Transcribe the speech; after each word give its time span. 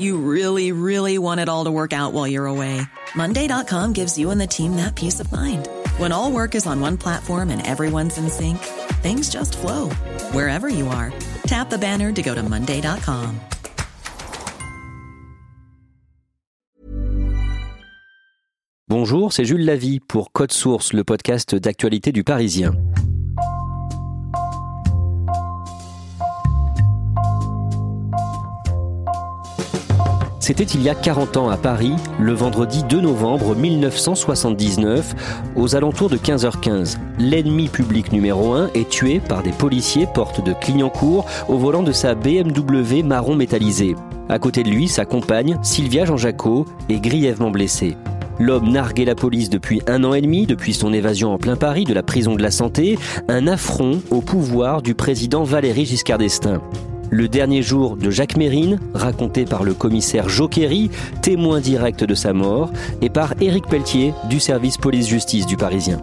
You 0.00 0.16
really, 0.16 0.72
really 0.72 1.18
want 1.18 1.40
it 1.40 1.48
all 1.48 1.66
to 1.66 1.70
work 1.70 1.92
out 1.92 2.14
while 2.14 2.26
you're 2.26 2.46
away. 2.46 2.80
Monday.com 3.14 3.92
gives 3.92 4.18
you 4.18 4.30
and 4.30 4.40
the 4.40 4.46
team 4.46 4.76
that 4.76 4.96
peace 4.96 5.20
of 5.20 5.30
mind. 5.30 5.68
When 5.98 6.10
all 6.10 6.32
work 6.32 6.54
is 6.54 6.66
on 6.66 6.80
one 6.80 6.96
platform 6.96 7.50
and 7.50 7.66
everyone's 7.66 8.16
in 8.16 8.30
sync, 8.30 8.58
things 9.02 9.28
just 9.30 9.58
flow 9.58 9.90
wherever 10.32 10.68
you 10.68 10.88
are. 10.88 11.12
Tap 11.44 11.68
the 11.70 11.78
banner 11.78 12.12
to 12.12 12.22
go 12.22 12.34
to 12.34 12.42
Monday.com. 12.42 13.40
Bonjour, 18.88 19.32
c'est 19.32 19.44
Jules 19.44 19.64
Lavie 19.64 20.00
pour 20.00 20.32
Code 20.32 20.50
Source, 20.50 20.92
le 20.92 21.04
podcast 21.04 21.54
d'actualité 21.54 22.10
du 22.10 22.24
Parisien. 22.24 22.74
C'était 30.40 30.64
il 30.64 30.82
y 30.82 30.88
a 30.88 30.94
40 30.94 31.36
ans 31.36 31.50
à 31.50 31.58
Paris, 31.58 31.92
le 32.18 32.32
vendredi 32.32 32.82
2 32.82 33.02
novembre 33.02 33.54
1979, 33.54 35.14
aux 35.54 35.76
alentours 35.76 36.08
de 36.08 36.16
15h15. 36.16 36.96
L'ennemi 37.18 37.68
public 37.68 38.10
numéro 38.10 38.54
1 38.54 38.70
est 38.74 38.88
tué 38.88 39.20
par 39.20 39.42
des 39.42 39.52
policiers 39.52 40.08
porte 40.12 40.42
de 40.42 40.54
Clignancourt 40.54 41.26
au 41.48 41.58
volant 41.58 41.82
de 41.82 41.92
sa 41.92 42.14
BMW 42.14 43.02
marron 43.04 43.36
métallisé. 43.36 43.94
À 44.30 44.38
côté 44.38 44.62
de 44.62 44.70
lui, 44.70 44.88
sa 44.88 45.04
compagne, 45.04 45.58
Sylvia 45.60 46.06
Jean-Jacot, 46.06 46.64
est 46.88 47.00
grièvement 47.00 47.50
blessée. 47.50 47.98
L'homme 48.38 48.70
narguait 48.70 49.04
la 49.04 49.14
police 49.14 49.50
depuis 49.50 49.82
un 49.86 50.04
an 50.04 50.14
et 50.14 50.22
demi, 50.22 50.46
depuis 50.46 50.72
son 50.72 50.94
évasion 50.94 51.34
en 51.34 51.36
plein 51.36 51.56
Paris 51.56 51.84
de 51.84 51.92
la 51.92 52.02
prison 52.02 52.34
de 52.34 52.42
la 52.42 52.50
Santé, 52.50 52.98
un 53.28 53.46
affront 53.46 54.00
au 54.10 54.22
pouvoir 54.22 54.80
du 54.80 54.94
président 54.94 55.44
Valéry 55.44 55.84
Giscard 55.84 56.16
d'Estaing. 56.16 56.62
Le 57.12 57.26
dernier 57.26 57.60
jour 57.60 57.96
de 57.96 58.08
Jacques 58.08 58.36
Mérine, 58.36 58.78
raconté 58.94 59.44
par 59.44 59.64
le 59.64 59.74
commissaire 59.74 60.28
Joquery, 60.28 60.90
témoin 61.22 61.60
direct 61.60 62.04
de 62.04 62.14
sa 62.14 62.32
mort, 62.32 62.70
et 63.02 63.10
par 63.10 63.34
Éric 63.40 63.66
Pelletier 63.66 64.14
du 64.28 64.38
service 64.38 64.76
police-justice 64.76 65.44
du 65.46 65.56
Parisien. 65.56 66.00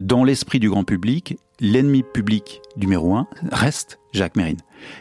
Dans 0.00 0.24
l'esprit 0.24 0.58
du 0.58 0.68
grand 0.68 0.82
public, 0.82 1.38
l'ennemi 1.60 2.02
public 2.02 2.62
numéro 2.76 3.14
un 3.14 3.28
reste 3.52 4.00
Jacques 4.12 4.34
Mérine. 4.34 4.58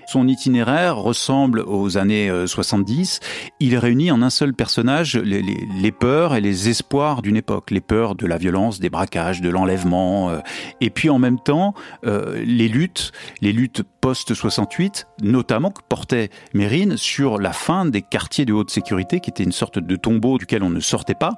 Son 0.08 0.28
itinéraire 0.28 0.98
ressemble 0.98 1.64
aux 1.66 1.98
années 1.98 2.32
70. 2.46 3.20
Euh, 3.22 3.50
Il 3.60 3.78
réunit 3.78 4.12
en 4.12 4.22
un 4.22 4.30
seul 4.30 4.54
personnage 4.54 5.16
les, 5.18 5.92
peurs 5.92 6.36
et 6.36 6.42
les 6.42 6.70
espoirs 6.70 7.22
d'une 7.22 7.36
époque. 7.36 7.72
Les 7.72 7.82
peurs 7.82 8.16
de 8.16 8.26
la 8.26 8.38
violence, 8.38 8.80
des 8.80 8.90
braquages, 8.90 9.42
de 9.42 9.50
l'enlèvement. 9.50 10.30
Euh, 10.30 10.40
et 10.82 10.90
puis 10.90 11.10
en 11.10 11.20
même 11.20 11.40
temps, 11.40 11.74
euh, 12.06 12.44
les 12.46 12.68
luttes, 12.68 13.12
les 13.42 13.52
luttes 13.52 13.84
post-68, 14.02 15.06
notamment 15.22 15.72
que 15.72 15.82
portait 15.88 16.30
Mérine 16.54 16.98
sur 16.98 17.40
la 17.40 17.54
fin 17.54 17.86
des 17.86 18.02
quartiers 18.02 18.46
de 18.46 18.54
haute 18.54 18.72
sécurité, 18.72 19.20
qui 19.20 19.30
était 19.30 19.44
une 19.44 19.52
sorte 19.52 19.80
de 19.80 19.96
tombeau 19.96 20.38
duquel 20.38 20.64
on 20.64 20.70
ne 20.70 20.80
sortait 20.80 21.16
pas. 21.16 21.38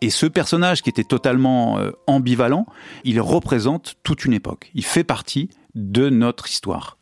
Et 0.00 0.10
ce 0.10 0.26
personnage 0.26 0.82
qui 0.82 0.90
était 0.90 1.04
totalement 1.04 1.78
ambivalent, 2.06 2.66
il 3.04 3.20
représente 3.20 3.94
toute 4.02 4.24
une 4.24 4.32
époque. 4.32 4.70
Il 4.74 4.84
fait 4.84 5.04
partie 5.04 5.50
de 5.74 6.08
notre 6.08 6.48
histoire. 6.48 6.98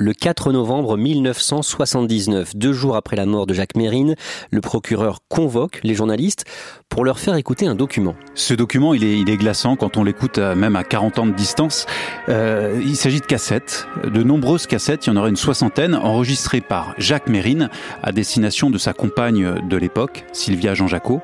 Le 0.00 0.12
4 0.12 0.52
novembre 0.52 0.96
1979, 0.96 2.54
deux 2.54 2.72
jours 2.72 2.94
après 2.94 3.16
la 3.16 3.26
mort 3.26 3.46
de 3.46 3.54
Jacques 3.54 3.74
Mérine, 3.74 4.14
le 4.52 4.60
procureur 4.60 5.22
convoque 5.28 5.80
les 5.82 5.96
journalistes 5.96 6.44
pour 6.88 7.04
leur 7.04 7.18
faire 7.18 7.36
écouter 7.36 7.66
un 7.66 7.74
document. 7.74 8.16
Ce 8.34 8.54
document, 8.54 8.94
il 8.94 9.04
est, 9.04 9.18
il 9.18 9.30
est 9.30 9.36
glaçant 9.36 9.76
quand 9.76 9.96
on 9.96 10.04
l'écoute 10.04 10.38
même 10.38 10.76
à 10.76 10.84
40 10.84 11.18
ans 11.18 11.26
de 11.26 11.32
distance. 11.32 11.86
Euh, 12.28 12.80
il 12.82 12.96
s'agit 12.96 13.20
de 13.20 13.26
cassettes, 13.26 13.86
de 14.04 14.22
nombreuses 14.22 14.66
cassettes, 14.66 15.06
il 15.06 15.10
y 15.10 15.12
en 15.12 15.16
aurait 15.16 15.30
une 15.30 15.36
soixantaine, 15.36 15.94
enregistrées 15.94 16.60
par 16.60 16.94
Jacques 16.98 17.28
Mérine 17.28 17.68
à 18.02 18.12
destination 18.12 18.70
de 18.70 18.78
sa 18.78 18.92
compagne 18.92 19.60
de 19.68 19.76
l'époque, 19.76 20.24
Sylvia 20.32 20.74
Jean-Jacot. 20.74 21.20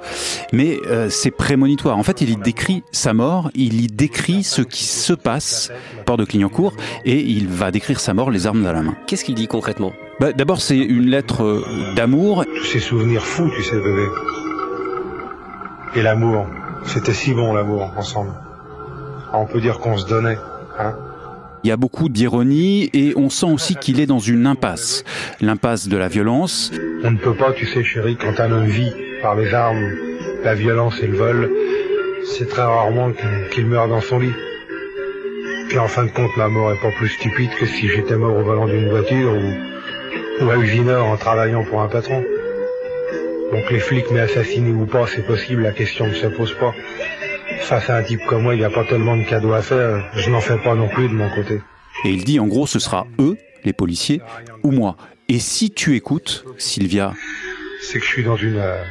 Mais 0.53 0.79
euh, 0.87 1.09
c'est 1.11 1.31
prémonitoire. 1.31 1.99
En 1.99 2.03
fait, 2.03 2.21
il 2.21 2.31
y 2.31 2.37
décrit 2.37 2.83
sa 2.93 3.15
mort, 3.15 3.51
il 3.55 3.81
y 3.81 3.87
décrit 3.87 4.45
ce 4.45 4.63
qui 4.63 4.85
se 4.85 5.13
passe 5.13 5.73
port 6.05 6.17
de 6.17 6.25
Clignancourt 6.25 6.75
et 7.05 7.21
il 7.21 7.49
va 7.49 7.71
décrire 7.71 8.01
sa 8.01 8.15
mort, 8.15 8.31
les 8.31 8.47
armes 8.47 8.67
à 8.67 8.73
la 8.73 8.83
main. 8.83 8.97
Qu'est-ce 9.07 9.25
qu'il 9.25 9.35
dit 9.35 9.49
concrètement? 9.49 9.93
Bah, 10.21 10.33
D'abord, 10.33 10.61
c'est 10.61 10.77
une 10.77 11.07
lettre 11.07 11.43
euh, 11.43 11.95
d'amour. 11.97 12.45
Tous 12.45 12.65
ces 12.65 12.81
souvenirs 12.81 13.25
fous, 13.25 13.51
tu 13.57 13.63
sais, 13.65 13.77
bébé. 13.77 14.07
Et 15.97 16.03
l'amour. 16.03 16.47
C'était 16.87 17.15
si 17.15 17.33
bon, 17.33 17.55
l'amour, 17.55 17.93
ensemble. 17.97 18.33
Ah, 19.33 19.39
on 19.39 19.47
peut 19.47 19.61
dire 19.61 19.79
qu'on 19.79 19.97
se 19.97 20.07
donnait, 20.07 20.39
hein 20.79 20.95
il 21.65 21.69
y 21.69 21.73
a 21.73 21.79
beaucoup 21.79 22.11
d'ironie 22.11 22.91
et 22.93 23.15
on 23.17 23.31
sent 23.31 23.47
aussi 23.47 23.75
qu'il 23.75 23.99
est 23.99 24.05
dans 24.05 24.19
une 24.19 24.47
impasse. 24.47 25.03
L'impasse 25.41 25.89
de 25.89 25.97
la 25.97 26.09
violence. 26.09 26.71
On 27.03 27.11
ne 27.11 27.17
peut 27.17 27.33
pas, 27.33 27.53
tu 27.53 27.65
sais, 27.65 27.83
chérie, 27.83 28.19
quand 28.21 28.39
un 28.39 28.53
homme 28.53 28.67
vit 28.67 28.93
par 29.23 29.35
les 29.35 29.55
armes, 29.55 29.91
la 30.45 30.55
violence 30.55 31.01
et 31.03 31.07
le 31.07 31.17
vol, 31.17 31.51
c'est 32.27 32.51
très 32.51 32.63
rarement 32.63 33.11
qu'il 33.51 33.65
meurt 33.65 33.89
dans 33.89 34.03
son 34.03 34.19
lit. 34.19 34.35
Puis 35.71 35.79
en 35.79 35.89
fin 35.89 36.05
de 36.05 36.11
compte, 36.11 36.37
ma 36.37 36.49
mort 36.49 36.71
est 36.71 36.83
pas 36.83 36.93
plus 36.99 37.09
stupide 37.09 37.51
que 37.59 37.65
si 37.65 37.89
j'étais 37.89 38.17
mort 38.17 38.37
au 38.37 38.43
volant 38.43 38.67
d'une 38.67 38.91
voiture 38.91 39.33
ou, 39.33 40.45
ou 40.45 40.51
à 40.51 40.59
usineur 40.59 41.07
en 41.07 41.17
travaillant 41.17 41.65
pour 41.65 41.81
un 41.81 41.89
patron. 41.89 42.23
Donc 43.53 43.71
les 43.71 43.79
flics 43.79 44.11
m'aient 44.11 44.21
assassiné 44.21 44.71
ou 44.71 44.87
pas, 44.87 45.07
c'est 45.07 45.27
possible, 45.27 45.63
la 45.63 45.73
question 45.73 46.07
ne 46.07 46.15
se 46.15 46.27
pose 46.27 46.55
pas. 46.59 46.75
Face 47.61 47.89
à 47.89 47.97
un 47.99 48.03
type 48.03 48.21
comme 48.29 48.43
moi, 48.43 48.55
il 48.55 48.59
n'y 48.59 48.65
a 48.65 48.71
pas 48.71 48.85
tellement 48.85 49.17
de 49.17 49.23
cadeaux 49.23 49.53
à 49.53 49.63
faire, 49.63 50.11
je 50.15 50.31
n'en 50.31 50.41
fais 50.41 50.59
pas 50.59 50.75
non 50.75 50.89
plus 50.89 51.09
de 51.09 51.15
mon 51.15 51.31
côté. 51.35 51.61
Et 52.05 52.11
il 52.11 52.25
dit 52.25 52.41
en 52.41 52.47
gros, 52.47 52.67
ce 52.67 52.79
sera 52.79 53.07
eux, 53.19 53.37
les 53.65 53.73
policiers, 53.73 54.21
ou 54.63 54.71
moi. 54.71 54.97
Et 55.29 55.39
si 55.39 55.71
tu 55.71 55.95
écoutes, 55.97 56.45
Sylvia... 56.59 57.15
C'est 57.81 57.99
que 57.99 58.05
je 58.05 58.11
suis 58.11 58.25
dans 58.25 58.37
une... 58.37 58.57
Euh, 58.57 58.83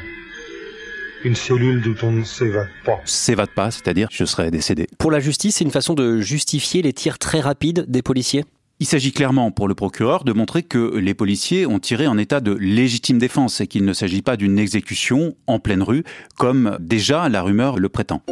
une 1.24 1.36
cellule 1.36 1.82
d'où 1.82 1.96
on 2.04 2.12
ne 2.12 2.24
s'évade 2.24 2.70
pas. 2.86 3.00
S'évade 3.06 3.50
pas, 3.56 3.72
c'est-à-dire 3.72 4.10
je 4.12 4.26
serais 4.26 4.52
décédé. 4.52 4.88
Pour 4.98 5.12
la 5.12 5.20
justice, 5.20 5.56
c'est 5.56 5.64
une 5.64 5.72
façon 5.72 5.94
de 5.94 6.20
justifier 6.20 6.82
les 6.82 6.94
tirs 6.94 7.18
très 7.18 7.40
rapides 7.40 7.86
des 7.88 8.02
policiers? 8.02 8.44
Il 8.84 8.86
s'agit 8.86 9.14
clairement 9.14 9.50
pour 9.50 9.70
le 9.70 9.76
procureur 9.76 10.26
de 10.26 10.34
montrer 10.34 10.62
que 10.62 10.98
les 10.98 11.14
policiers 11.14 11.66
ont 11.66 11.80
tiré 11.80 12.06
en 12.06 12.18
état 12.18 12.42
de 12.42 12.52
légitime 12.52 13.18
défense 13.18 13.62
et 13.62 13.68
qu'il 13.68 13.86
ne 13.86 13.94
s'agit 13.94 14.22
pas 14.22 14.36
d'une 14.36 14.60
exécution 14.60 15.36
en 15.48 15.58
pleine 15.58 15.82
rue, 15.82 16.04
comme 16.38 16.76
déjà 16.82 17.30
la 17.30 17.44
rumeur 17.44 17.80
le 17.80 17.88
prétend. 17.88 18.24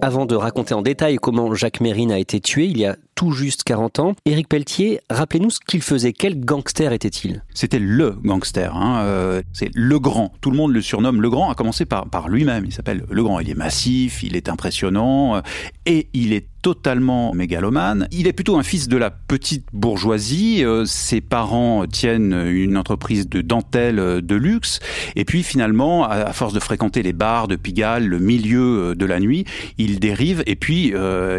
Avant 0.00 0.24
de 0.24 0.36
raconter 0.36 0.72
en 0.72 0.80
détail 0.80 1.16
comment 1.16 1.52
Jacques 1.52 1.82
Mérine 1.82 2.12
a 2.12 2.18
été 2.18 2.40
tué 2.40 2.64
il 2.64 2.78
y 2.78 2.86
a 2.86 2.96
tout 3.18 3.32
juste 3.32 3.64
40 3.64 3.98
ans, 3.98 4.14
Éric 4.26 4.48
Pelletier, 4.48 5.00
rappelez-nous 5.10 5.50
ce 5.50 5.58
qu'il 5.58 5.82
faisait. 5.82 6.12
Quel 6.12 6.38
gangster 6.38 6.92
était-il? 6.92 7.42
C'était 7.52 7.80
le 7.80 8.10
gangster. 8.22 8.76
Hein. 8.76 9.02
Euh, 9.02 9.42
c'est 9.52 9.70
le 9.74 9.98
grand. 9.98 10.32
Tout 10.40 10.52
le 10.52 10.56
monde 10.56 10.72
le 10.72 10.80
surnomme 10.80 11.20
le 11.20 11.28
grand, 11.28 11.50
à 11.50 11.56
commencer 11.56 11.84
par, 11.84 12.28
lui-même. 12.28 12.64
Il 12.64 12.72
s'appelle 12.72 13.04
le 13.10 13.22
grand. 13.24 13.40
Il 13.40 13.50
est 13.50 13.56
massif, 13.56 14.22
il 14.22 14.36
est 14.36 14.48
impressionnant 14.48 15.34
euh, 15.34 15.40
et 15.84 16.06
il 16.12 16.32
est 16.32 16.46
totalement 16.62 17.34
mégalomane. 17.34 18.06
Il 18.12 18.28
est 18.28 18.32
plutôt 18.32 18.56
un 18.56 18.62
fils 18.62 18.86
de 18.86 18.96
la 18.96 19.10
petite 19.10 19.66
bourgeoisie. 19.72 20.64
Euh, 20.64 20.84
ses 20.84 21.20
parents 21.20 21.86
tiennent 21.86 22.34
une 22.34 22.76
entreprise 22.76 23.28
de 23.28 23.40
dentelle 23.40 23.96
de 23.96 24.34
luxe. 24.36 24.78
Et 25.16 25.24
puis 25.24 25.42
finalement, 25.42 26.04
à, 26.04 26.32
force 26.32 26.52
de 26.52 26.60
fréquenter 26.60 27.02
les 27.02 27.12
bars 27.12 27.48
de 27.48 27.56
Pigalle, 27.56 28.06
le 28.06 28.20
milieu 28.20 28.94
de 28.94 29.06
la 29.06 29.18
nuit, 29.18 29.44
il 29.76 29.98
dérive 29.98 30.44
et 30.46 30.54
puis 30.54 30.92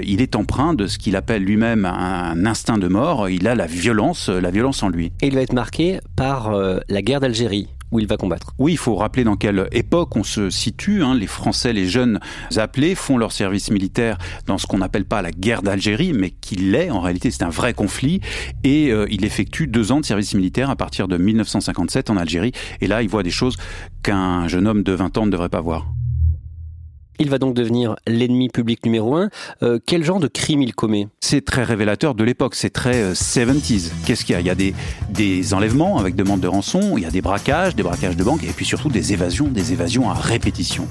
il 0.03 0.21
est 0.21 0.35
empreint 0.35 0.73
de 0.73 0.87
ce 0.87 0.97
qu'il 0.97 1.15
appelle 1.15 1.43
lui-même 1.43 1.68
un 1.85 2.45
instinct 2.45 2.77
de 2.77 2.87
mort. 2.87 3.29
Il 3.29 3.47
a 3.47 3.55
la 3.55 3.65
violence, 3.65 4.29
la 4.29 4.51
violence 4.51 4.83
en 4.83 4.89
lui. 4.89 5.11
Et 5.21 5.27
il 5.27 5.35
va 5.35 5.41
être 5.41 5.53
marqué 5.53 5.99
par 6.15 6.51
la 6.51 7.01
guerre 7.01 7.19
d'Algérie 7.19 7.67
où 7.91 7.99
il 7.99 8.07
va 8.07 8.17
combattre. 8.17 8.53
Oui, 8.57 8.73
il 8.73 8.77
faut 8.77 8.95
rappeler 8.95 9.23
dans 9.23 9.35
quelle 9.35 9.67
époque 9.71 10.15
on 10.15 10.23
se 10.23 10.49
situe. 10.49 11.03
Hein. 11.03 11.15
Les 11.15 11.27
Français, 11.27 11.73
les 11.73 11.87
jeunes 11.87 12.19
appelés, 12.55 12.95
font 12.95 13.17
leur 13.17 13.31
service 13.31 13.71
militaire 13.71 14.17
dans 14.45 14.57
ce 14.57 14.67
qu'on 14.67 14.79
n'appelle 14.79 15.05
pas 15.05 15.21
la 15.21 15.31
guerre 15.31 15.61
d'Algérie, 15.61 16.13
mais 16.13 16.29
qui 16.29 16.55
l'est. 16.55 16.91
En 16.91 17.01
réalité, 17.01 17.31
c'est 17.31 17.43
un 17.43 17.49
vrai 17.49 17.73
conflit. 17.73 18.21
Et 18.63 18.91
euh, 18.91 19.07
il 19.09 19.25
effectue 19.25 19.67
deux 19.67 19.91
ans 19.91 19.99
de 19.99 20.05
service 20.05 20.33
militaire 20.33 20.69
à 20.69 20.75
partir 20.75 21.07
de 21.07 21.17
1957 21.17 22.09
en 22.09 22.17
Algérie. 22.17 22.51
Et 22.81 22.87
là, 22.87 23.01
il 23.01 23.09
voit 23.09 23.23
des 23.23 23.31
choses 23.31 23.57
qu'un 24.03 24.47
jeune 24.47 24.67
homme 24.67 24.83
de 24.83 24.93
20 24.93 25.17
ans 25.17 25.25
ne 25.25 25.31
devrait 25.31 25.49
pas 25.49 25.61
voir. 25.61 25.87
Il 27.21 27.29
va 27.29 27.37
donc 27.37 27.53
devenir 27.53 27.97
l'ennemi 28.07 28.47
public 28.47 28.85
numéro 28.85 29.15
un. 29.17 29.29
Euh, 29.61 29.77
quel 29.85 30.05
genre 30.05 30.21
de 30.21 30.27
crime 30.27 30.61
il 30.61 30.73
commet? 30.73 31.07
C'est 31.19 31.43
très 31.43 31.63
révélateur 31.63 32.15
de 32.15 32.23
l'époque, 32.23 32.55
c'est 32.55 32.69
très 32.69 33.11
70s. 33.11 33.87
Euh, 33.87 33.89
Qu'est-ce 34.05 34.23
qu'il 34.23 34.33
y 34.33 34.37
a? 34.37 34.39
Il 34.39 34.47
y 34.47 34.49
a 34.49 34.55
des, 34.55 34.73
des 35.09 35.53
enlèvements 35.53 35.97
avec 35.97 36.15
demande 36.15 36.39
de 36.39 36.47
rançon, 36.47 36.97
il 36.97 37.03
y 37.03 37.05
a 37.05 37.11
des 37.11 37.21
braquages, 37.21 37.75
des 37.75 37.83
braquages 37.83 38.15
de 38.15 38.23
banque, 38.23 38.43
et 38.45 38.53
puis 38.55 38.65
surtout 38.65 38.89
des 38.89 39.11
évasions, 39.11 39.47
des 39.47 39.73
évasions 39.73 40.09
à 40.09 40.13
répétition 40.13 40.87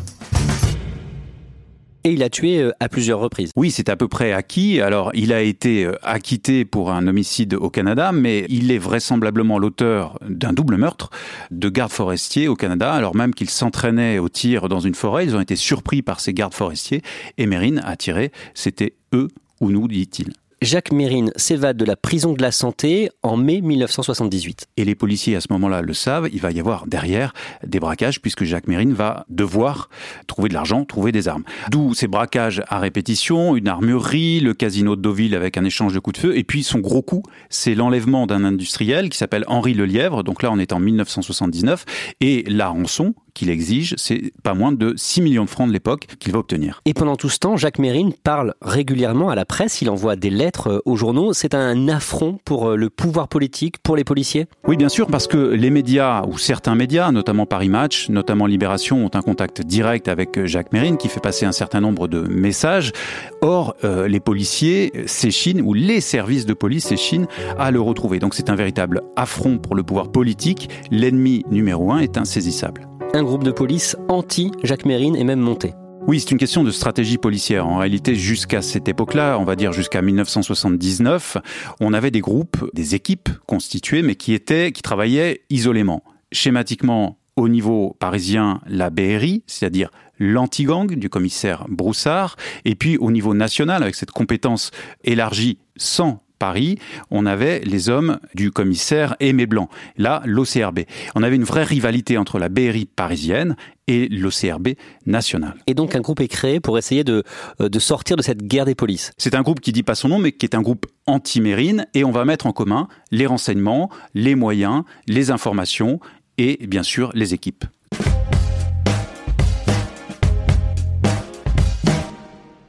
et 2.04 2.12
il 2.12 2.22
a 2.22 2.30
tué 2.30 2.60
euh, 2.60 2.72
à 2.80 2.88
plusieurs 2.88 3.18
reprises. 3.18 3.50
Oui, 3.56 3.70
c'est 3.70 3.88
à 3.88 3.96
peu 3.96 4.08
près 4.08 4.32
acquis. 4.32 4.80
Alors, 4.80 5.10
il 5.14 5.32
a 5.32 5.42
été 5.42 5.84
euh, 5.84 5.92
acquitté 6.02 6.64
pour 6.64 6.90
un 6.90 7.06
homicide 7.06 7.54
au 7.54 7.70
Canada, 7.70 8.12
mais 8.12 8.46
il 8.48 8.70
est 8.70 8.78
vraisemblablement 8.78 9.58
l'auteur 9.58 10.18
d'un 10.28 10.52
double 10.52 10.76
meurtre 10.76 11.10
de 11.50 11.68
gardes 11.68 11.92
forestiers 11.92 12.48
au 12.48 12.54
Canada, 12.54 12.92
alors 12.92 13.14
même 13.14 13.34
qu'ils 13.34 13.50
s'entraînaient 13.50 14.18
au 14.18 14.28
tir 14.28 14.68
dans 14.68 14.80
une 14.80 14.94
forêt. 14.94 15.24
Ils 15.24 15.36
ont 15.36 15.40
été 15.40 15.56
surpris 15.56 16.02
par 16.02 16.20
ces 16.20 16.32
gardes 16.32 16.54
forestiers 16.54 17.02
et 17.36 17.46
Mérine 17.46 17.82
a 17.84 17.96
tiré. 17.96 18.32
C'était 18.54 18.94
eux 19.12 19.28
ou 19.60 19.70
nous, 19.70 19.88
dit-il. 19.88 20.32
Jacques 20.60 20.90
Mérine 20.90 21.31
s'évade 21.37 21.76
de 21.76 21.84
la 21.84 21.94
prison 21.94 22.32
de 22.32 22.43
la 22.43 22.50
santé 22.50 23.10
en 23.22 23.37
mai 23.37 23.60
1978. 23.60 24.66
Et 24.76 24.84
les 24.84 24.96
policiers 24.96 25.37
à 25.37 25.40
ce 25.40 25.46
moment-là 25.50 25.82
le 25.82 25.94
savent, 25.94 26.28
il 26.32 26.40
va 26.40 26.50
y 26.50 26.58
avoir 26.58 26.88
derrière 26.88 27.32
des 27.64 27.78
braquages 27.78 28.20
puisque 28.20 28.43
Jacques 28.43 28.66
Mérine 28.66 28.93
va 28.93 29.25
devoir 29.28 29.88
trouver 30.26 30.49
de 30.49 30.55
l'argent, 30.55 30.84
trouver 30.84 31.12
des 31.12 31.28
armes. 31.28 31.44
D'où 31.70 31.94
ces 31.94 32.08
braquages 32.08 32.60
à 32.66 32.81
répétition, 32.81 33.55
une 33.55 33.69
armurerie, 33.69 34.40
le 34.40 34.52
casino 34.52 34.96
de 34.96 35.00
Deauville 35.00 35.37
avec 35.37 35.56
un 35.56 35.64
échange 35.64 35.94
de 35.94 36.00
coups 36.00 36.20
de 36.20 36.26
feu, 36.26 36.37
et 36.37 36.43
puis 36.43 36.64
son 36.64 36.81
gros 36.81 37.02
coup, 37.02 37.22
c'est 37.50 37.76
l'enlèvement 37.76 38.26
d'un 38.26 38.43
industriel 38.43 39.10
qui 39.10 39.19
s'appelle 39.19 39.44
Henri 39.46 39.75
Lelièvre, 39.75 40.25
donc 40.25 40.43
là 40.43 40.50
on 40.50 40.58
est 40.58 40.72
en 40.72 40.81
1979, 40.81 41.84
et 42.20 42.43
la 42.49 42.69
rançon 42.69 43.14
qu'il 43.34 43.50
exige, 43.50 43.94
c'est 43.96 44.32
pas 44.42 44.54
moins 44.54 44.72
de 44.72 44.94
6 44.96 45.22
millions 45.22 45.44
de 45.44 45.50
francs 45.50 45.69
de 45.69 45.72
l'époque 45.72 46.06
qu'il 46.19 46.32
va 46.32 46.38
obtenir. 46.38 46.80
Et 46.84 46.94
pendant 46.94 47.16
tout 47.16 47.28
ce 47.28 47.38
temps, 47.38 47.56
Jacques 47.56 47.78
Mérine 47.78 48.12
parle 48.12 48.54
régulièrement 48.62 49.30
à 49.30 49.34
la 49.34 49.44
presse, 49.44 49.82
il 49.82 49.90
envoie 49.90 50.16
des 50.16 50.30
lettres 50.30 50.69
euh, 50.69 50.82
aux 50.84 50.96
journaux. 50.96 51.32
C'est 51.32 51.54
un 51.54 51.88
affront 51.88 52.38
pour 52.44 52.70
euh, 52.70 52.76
le 52.76 52.90
pouvoir 52.90 53.28
politique, 53.28 53.78
pour 53.78 53.96
les 53.96 54.04
policiers? 54.04 54.46
Oui, 54.66 54.76
bien 54.76 54.88
sûr, 54.88 55.06
parce 55.06 55.26
que 55.26 55.36
les 55.36 55.70
médias, 55.70 56.22
ou 56.26 56.38
certains 56.38 56.75
médias, 56.75 57.10
notamment 57.12 57.46
Paris 57.46 57.69
Match, 57.69 58.08
notamment 58.08 58.46
Libération, 58.46 59.04
ont 59.04 59.10
un 59.14 59.22
contact 59.22 59.62
direct 59.62 60.08
avec 60.08 60.38
euh, 60.38 60.46
Jacques 60.46 60.72
Mérine 60.72 60.96
qui 60.96 61.08
fait 61.08 61.20
passer 61.20 61.46
un 61.46 61.52
certain 61.52 61.81
nombre 61.81 62.08
de 62.08 62.20
messages. 62.20 62.92
Or, 63.40 63.74
les 63.82 64.20
policiers 64.20 64.92
s'échinent, 65.06 65.62
ou 65.62 65.74
les 65.74 66.00
services 66.00 66.46
de 66.46 66.54
police 66.54 66.86
s'échinent 66.86 67.26
à 67.58 67.70
le 67.70 67.81
retrouver. 67.81 68.19
Donc 68.19 68.34
c'est 68.34 68.50
un 68.50 68.54
véritable 68.54 69.02
affront 69.16 69.58
pour 69.58 69.74
le 69.74 69.82
pouvoir 69.82 70.10
politique. 70.10 70.69
L'ennemi 70.90 71.44
numéro 71.50 71.92
un 71.92 71.98
est 71.98 72.16
insaisissable 72.16 72.88
un 73.14 73.22
groupe 73.22 73.44
de 73.44 73.50
police 73.50 73.96
anti-Jacques 74.08 74.84
Mérine 74.84 75.16
est 75.16 75.25
même 75.25 75.40
monté. 75.40 75.72
Oui, 76.06 76.20
c'est 76.20 76.31
une 76.31 76.38
question 76.38 76.64
de 76.64 76.70
stratégie 76.70 77.19
policière. 77.19 77.66
En 77.66 77.78
réalité, 77.78 78.14
jusqu'à 78.14 78.62
cette 78.62 78.88
époque-là, 78.88 79.38
on 79.38 79.44
va 79.44 79.56
dire 79.56 79.72
jusqu'à 79.72 80.02
1979, 80.02 81.38
on 81.81 81.93
avait 81.93 82.10
des 82.10 82.20
groupes, 82.20 82.70
des 82.75 82.94
équipes 82.94 83.28
constituées, 83.46 84.02
mais 84.02 84.14
qui 84.14 84.32
étaient, 84.32 84.72
qui 84.72 84.82
travaillaient 84.82 85.43
isolément. 85.50 86.02
Schématiquement, 86.32 87.19
au 87.37 87.49
niveau 87.49 87.96
parisien, 87.99 88.60
la 88.66 88.90
BRI, 88.90 89.43
c'est-à-dire 89.46 89.90
l'anti-gang 90.19 90.94
du 90.94 91.08
commissaire 91.08 91.66
Broussard, 91.69 92.37
et 92.64 92.75
puis 92.75 92.96
au 92.99 93.10
niveau 93.10 93.34
national, 93.34 93.82
avec 93.82 93.94
cette 93.94 94.10
compétence 94.10 94.70
élargie 95.05 95.58
sans 95.76 96.22
Paris, 96.38 96.79
on 97.11 97.26
avait 97.26 97.61
les 97.61 97.88
hommes 97.88 98.19
du 98.35 98.50
commissaire 98.50 99.17
Aimé 99.20 99.46
Blanc, 99.46 99.69
là 99.96 100.23
l'OCRB. 100.25 100.81
On 101.14 101.23
avait 101.23 101.37
une 101.37 101.44
vraie 101.44 101.64
rivalité 101.64 102.19
entre 102.19 102.38
la 102.38 102.49
BRI 102.49 102.87
parisienne 102.87 103.56
et 103.87 104.08
l'OCRB 104.08 104.69
national. 105.06 105.55
Et 105.67 105.75
donc 105.75 105.96
un 105.96 106.00
groupe 106.00 106.20
est 106.20 106.29
créé 106.29 106.61
pour 106.61 106.79
essayer 106.79 107.05
de, 107.05 107.25
euh, 107.61 107.69
de 107.69 107.79
sortir 107.79 108.17
de 108.17 108.23
cette 108.23 108.43
guerre 108.43 108.67
des 108.67 108.75
polices. 108.75 109.12
C'est 109.17 109.35
un 109.35 109.43
groupe 109.43 109.61
qui 109.61 109.73
dit 109.73 109.82
pas 109.82 109.94
son 109.94 110.08
nom, 110.08 110.19
mais 110.19 110.32
qui 110.32 110.46
est 110.46 110.55
un 110.55 110.62
groupe 110.62 110.87
anti-mérine, 111.06 111.87
et 111.94 112.05
on 112.05 112.11
va 112.11 112.25
mettre 112.25 112.46
en 112.46 112.52
commun 112.52 112.88
les 113.11 113.26
renseignements, 113.26 113.91
les 114.14 114.34
moyens, 114.34 114.82
les 115.06 115.31
informations 115.31 116.00
et 116.37 116.67
bien 116.67 116.82
sûr 116.82 117.11
les 117.14 117.34
équipes. 117.34 117.64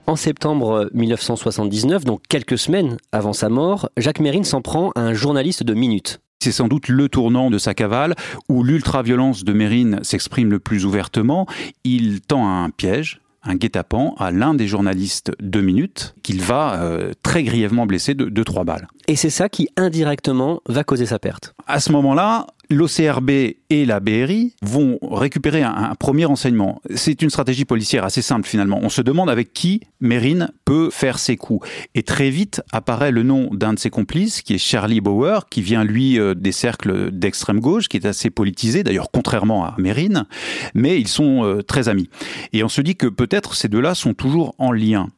En 0.09 0.15
septembre 0.15 0.89
1979, 0.95 2.03
donc 2.03 2.23
quelques 2.27 2.57
semaines 2.57 2.97
avant 3.11 3.31
sa 3.31 3.47
mort, 3.47 3.91
Jacques 3.95 4.21
Mérine 4.21 4.43
s'en 4.43 4.59
prend 4.59 4.89
à 4.95 5.01
un 5.01 5.13
journaliste 5.13 5.61
de 5.61 5.75
Minute. 5.75 6.19
C'est 6.39 6.51
sans 6.51 6.67
doute 6.67 6.87
le 6.87 7.09
tournant 7.09 7.51
de 7.51 7.59
sa 7.59 7.75
cavale 7.75 8.15
où 8.49 8.63
l'ultra-violence 8.63 9.43
de 9.43 9.53
Mérine 9.53 9.99
s'exprime 10.01 10.49
le 10.49 10.57
plus 10.57 10.83
ouvertement. 10.83 11.45
Il 11.83 12.21
tend 12.21 12.49
un 12.49 12.71
piège, 12.71 13.21
un 13.43 13.53
guet-apens 13.53 14.15
à 14.17 14.31
l'un 14.31 14.55
des 14.55 14.67
journalistes 14.67 15.31
de 15.39 15.61
Minute 15.61 16.15
qu'il 16.23 16.41
va 16.41 16.81
euh, 16.81 17.13
très 17.21 17.43
grièvement 17.43 17.85
blesser 17.85 18.15
de, 18.15 18.25
de 18.25 18.43
trois 18.43 18.63
balles. 18.63 18.87
Et 19.07 19.15
c'est 19.15 19.29
ça 19.29 19.47
qui 19.47 19.69
indirectement 19.77 20.61
va 20.67 20.83
causer 20.83 21.05
sa 21.05 21.19
perte. 21.19 21.53
À 21.67 21.79
ce 21.79 21.91
moment-là, 21.91 22.47
l'OCRB 22.69 23.29
et 23.71 23.85
la 23.85 23.99
BRI 23.99 24.55
vont 24.61 24.99
récupérer 25.01 25.63
un, 25.63 25.95
premier 25.95 26.25
renseignement. 26.25 26.81
C'est 26.95 27.21
une 27.21 27.29
stratégie 27.29 27.65
policière 27.65 28.03
assez 28.03 28.21
simple 28.21 28.47
finalement. 28.47 28.79
On 28.81 28.89
se 28.89 29.01
demande 29.01 29.29
avec 29.29 29.53
qui 29.53 29.81
Mérine 30.01 30.51
peut 30.65 30.89
faire 30.91 31.19
ses 31.19 31.35
coups. 31.35 31.67
Et 31.95 32.03
très 32.03 32.29
vite 32.29 32.61
apparaît 32.71 33.11
le 33.11 33.23
nom 33.23 33.49
d'un 33.51 33.73
de 33.73 33.79
ses 33.79 33.89
complices, 33.89 34.41
qui 34.41 34.53
est 34.53 34.59
Charlie 34.59 35.01
Bauer, 35.01 35.49
qui 35.49 35.61
vient 35.61 35.83
lui 35.83 36.19
euh, 36.19 36.35
des 36.35 36.51
cercles 36.51 37.11
d'extrême 37.11 37.59
gauche, 37.59 37.87
qui 37.87 37.97
est 37.97 38.05
assez 38.05 38.29
politisé, 38.29 38.83
d'ailleurs 38.83 39.09
contrairement 39.11 39.65
à 39.65 39.75
Mérine, 39.77 40.25
mais 40.73 40.99
ils 40.99 41.07
sont 41.07 41.43
euh, 41.43 41.61
très 41.61 41.89
amis. 41.89 42.09
Et 42.53 42.63
on 42.63 42.69
se 42.69 42.81
dit 42.81 42.95
que 42.95 43.07
peut-être 43.07 43.55
ces 43.55 43.67
deux-là 43.67 43.95
sont 43.95 44.13
toujours 44.13 44.55
en 44.57 44.71
lien. 44.71 45.09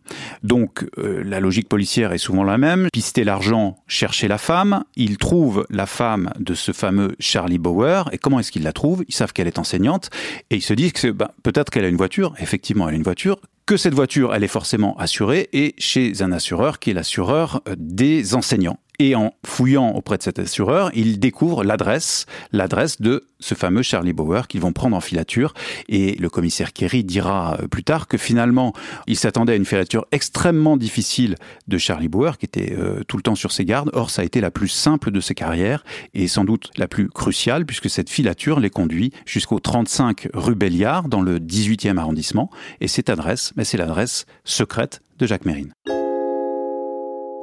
Donc 0.44 0.86
euh, 0.98 1.24
la 1.26 1.40
logique 1.40 1.70
policière 1.70 2.14
est 2.14 2.18
souvent 2.18 2.44
la 2.44 2.58
même. 2.58 2.88
Pister 2.92 3.24
l'argent, 3.24 3.78
chercher 3.88 4.28
la 4.28 4.38
femme. 4.38 4.84
Il 4.96 5.18
trouve 5.18 5.66
la 5.70 5.86
femme 5.86 6.32
de 6.40 6.54
ce 6.54 6.72
fameux 6.72 7.16
Charlie 7.20 7.41
Bauer. 7.60 8.10
Et 8.12 8.18
comment 8.18 8.40
est-ce 8.40 8.52
qu'ils 8.52 8.64
la 8.64 8.74
trouvent 8.74 9.04
Ils 9.08 9.14
savent 9.14 9.34
qu'elle 9.34 9.48
est 9.48 9.60
enseignante 9.60 10.10
et 10.50 10.56
ils 10.56 10.62
se 10.62 10.74
disent 10.74 10.94
que 10.94 11.12
ben, 11.12 11.30
peut-être 11.44 11.70
qu'elle 11.70 11.86
a 11.86 11.90
une 11.90 11.98
voiture. 11.98 12.34
Effectivement, 12.40 12.88
elle 12.88 12.96
a 12.96 12.98
une 12.98 13.04
voiture 13.04 13.38
que 13.66 13.78
cette 13.78 13.94
voiture, 13.94 14.34
elle 14.34 14.44
est 14.44 14.50
forcément 14.50 14.98
assurée 14.98 15.50
et 15.54 15.76
chez 15.78 16.22
un 16.22 16.32
assureur 16.32 16.80
qui 16.80 16.90
est 16.90 16.94
l'assureur 16.94 17.62
euh, 17.68 17.76
des 17.78 18.36
enseignants. 18.36 18.80
Et 19.04 19.16
en 19.16 19.34
fouillant 19.44 19.90
auprès 19.96 20.20
de 20.20 20.22
cet 20.22 20.38
assureur, 20.38 20.92
ils 20.94 21.20
découvrent 21.20 21.64
l'adresse, 21.64 22.28
l'adresse 22.52 23.02
de 23.02 23.24
ce 23.40 23.56
fameux 23.56 23.82
Charlie 23.82 24.14
Bauer 24.14 24.48
qu'ils 24.48 24.62
vont 24.62 24.74
prendre 24.74 24.96
en 24.96 25.02
filature. 25.02 25.56
Et 25.90 26.14
le 26.18 26.30
commissaire 26.30 26.72
Kerry 26.72 27.04
dira 27.04 27.58
euh, 27.60 27.68
plus 27.68 27.84
tard 27.84 28.08
que 28.08 28.20
finalement, 28.20 28.74
il 29.08 29.18
s'attendait 29.18 29.54
à 29.54 29.56
une 29.56 29.66
filature 29.66 30.06
extrêmement 30.12 30.78
difficile 30.78 31.36
de 31.68 31.80
Charlie 31.80 32.10
Bauer, 32.10 32.38
qui 32.38 32.46
était 32.46 32.76
euh, 32.78 33.02
tout 33.08 33.18
le 33.18 33.24
temps 33.24 33.34
sur 33.34 33.52
ses 33.52 33.66
gardes. 33.66 33.90
Or, 33.94 34.12
ça 34.12 34.22
a 34.22 34.26
été 34.26 34.40
la 34.40 34.52
plus 34.52 34.68
simple 34.68 35.10
de 35.10 35.20
ses 35.20 35.34
carrières 35.34 35.84
et 36.14 36.28
sans 36.28 36.44
doute 36.44 36.70
la 36.78 36.88
plus 36.88 37.10
cruciale, 37.10 37.66
puisque 37.66 37.90
cette 37.90 38.12
filature 38.12 38.60
les 38.60 38.70
conduit 38.70 39.12
jusqu'au 39.26 39.60
35 39.60 40.28
rue 40.36 40.54
Belliard, 40.54 41.10
dans 41.10 41.22
le 41.22 41.40
18e 41.40 41.98
arrondissement. 41.98 42.52
Et 42.82 42.88
cette 42.88 43.10
adresse, 43.10 43.52
mais 43.56 43.64
c'est 43.64 43.78
l'adresse 43.78 44.28
secrète 44.44 45.02
de 45.18 45.26
Jacques 45.26 45.46
Mérine 45.46 45.74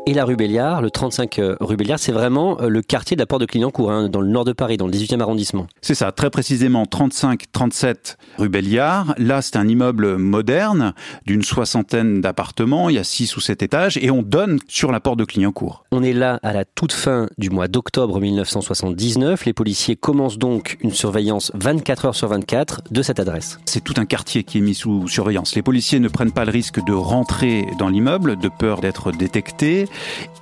et 0.09 0.15
la 0.15 0.25
rue 0.25 0.37
Béliard, 0.37 0.81
le 0.81 0.91
35 0.91 1.39
euh, 1.39 1.57
rue 1.61 1.77
Béliard, 1.77 1.99
c'est 1.99 2.13
vraiment 2.13 2.59
euh, 2.63 2.71
le 2.71 2.81
quartier 2.81 3.15
de 3.15 3.21
la 3.21 3.27
Porte 3.27 3.43
de 3.43 3.47
Clignancourt, 3.47 3.93
hein, 3.93 4.09
dans 4.09 4.23
le 4.23 4.29
nord 4.29 4.47
de 4.47 4.55
Paris, 4.55 4.79
dans 4.79 4.87
le 4.87 4.93
18e 4.93 5.21
arrondissement. 5.21 5.67
C'est 5.83 5.95
ça, 5.95 6.13
très 6.13 6.31
précisément 6.31 6.85
35-37 6.85 8.17
rue 8.39 8.49
Béliard. 8.49 9.15
Là, 9.19 9.43
c'est 9.43 9.57
un 9.57 9.69
immeuble 9.69 10.17
moderne 10.17 10.95
d'une 11.27 11.43
soixantaine 11.43 12.23
d'appartements, 12.23 12.89
il 12.89 12.95
y 12.95 12.99
a 12.99 13.05
6 13.05 13.37
ou 13.37 13.41
7 13.41 13.63
étages, 13.63 13.99
et 13.99 14.11
on 14.11 14.23
donne 14.23 14.59
sur 14.67 14.93
la 14.93 15.01
Porte 15.01 15.19
de 15.19 15.27
Clignancourt. 15.27 15.85
On 15.93 16.03
est 16.03 16.15
là 16.15 16.41
à 16.43 16.55
la 16.55 16.65
toute 16.65 16.93
fin 16.93 17.27
du 17.37 17.51
mois 17.51 17.69
d'octobre 17.69 18.19
1979. 18.19 19.45
Les 19.45 19.53
policiers 19.53 19.97
commencent 19.97 20.39
donc 20.39 20.79
une 20.81 20.93
surveillance 20.93 21.53
24 21.55 22.07
heures 22.07 22.15
sur 22.15 22.29
24 22.29 22.81
de 22.91 23.03
cette 23.03 23.21
adresse. 23.21 23.61
C'est 23.67 23.85
tout 23.85 23.95
un 23.99 24.07
quartier 24.07 24.43
qui 24.43 24.57
est 24.57 24.63
mis 24.63 24.75
sous 24.75 25.07
surveillance. 25.07 25.55
Les 25.55 25.63
policiers 25.63 26.01
ne 26.01 26.09
prennent 26.09 26.33
pas 26.33 26.47
le 26.47 26.51
risque 26.51 26.83
de 26.83 26.95
rentrer 26.95 27.67
dans 27.79 27.91
l'immeuble, 27.91 28.39
de 28.39 28.49
peur 28.49 28.81
d'être 28.81 29.13
détectés. 29.13 29.85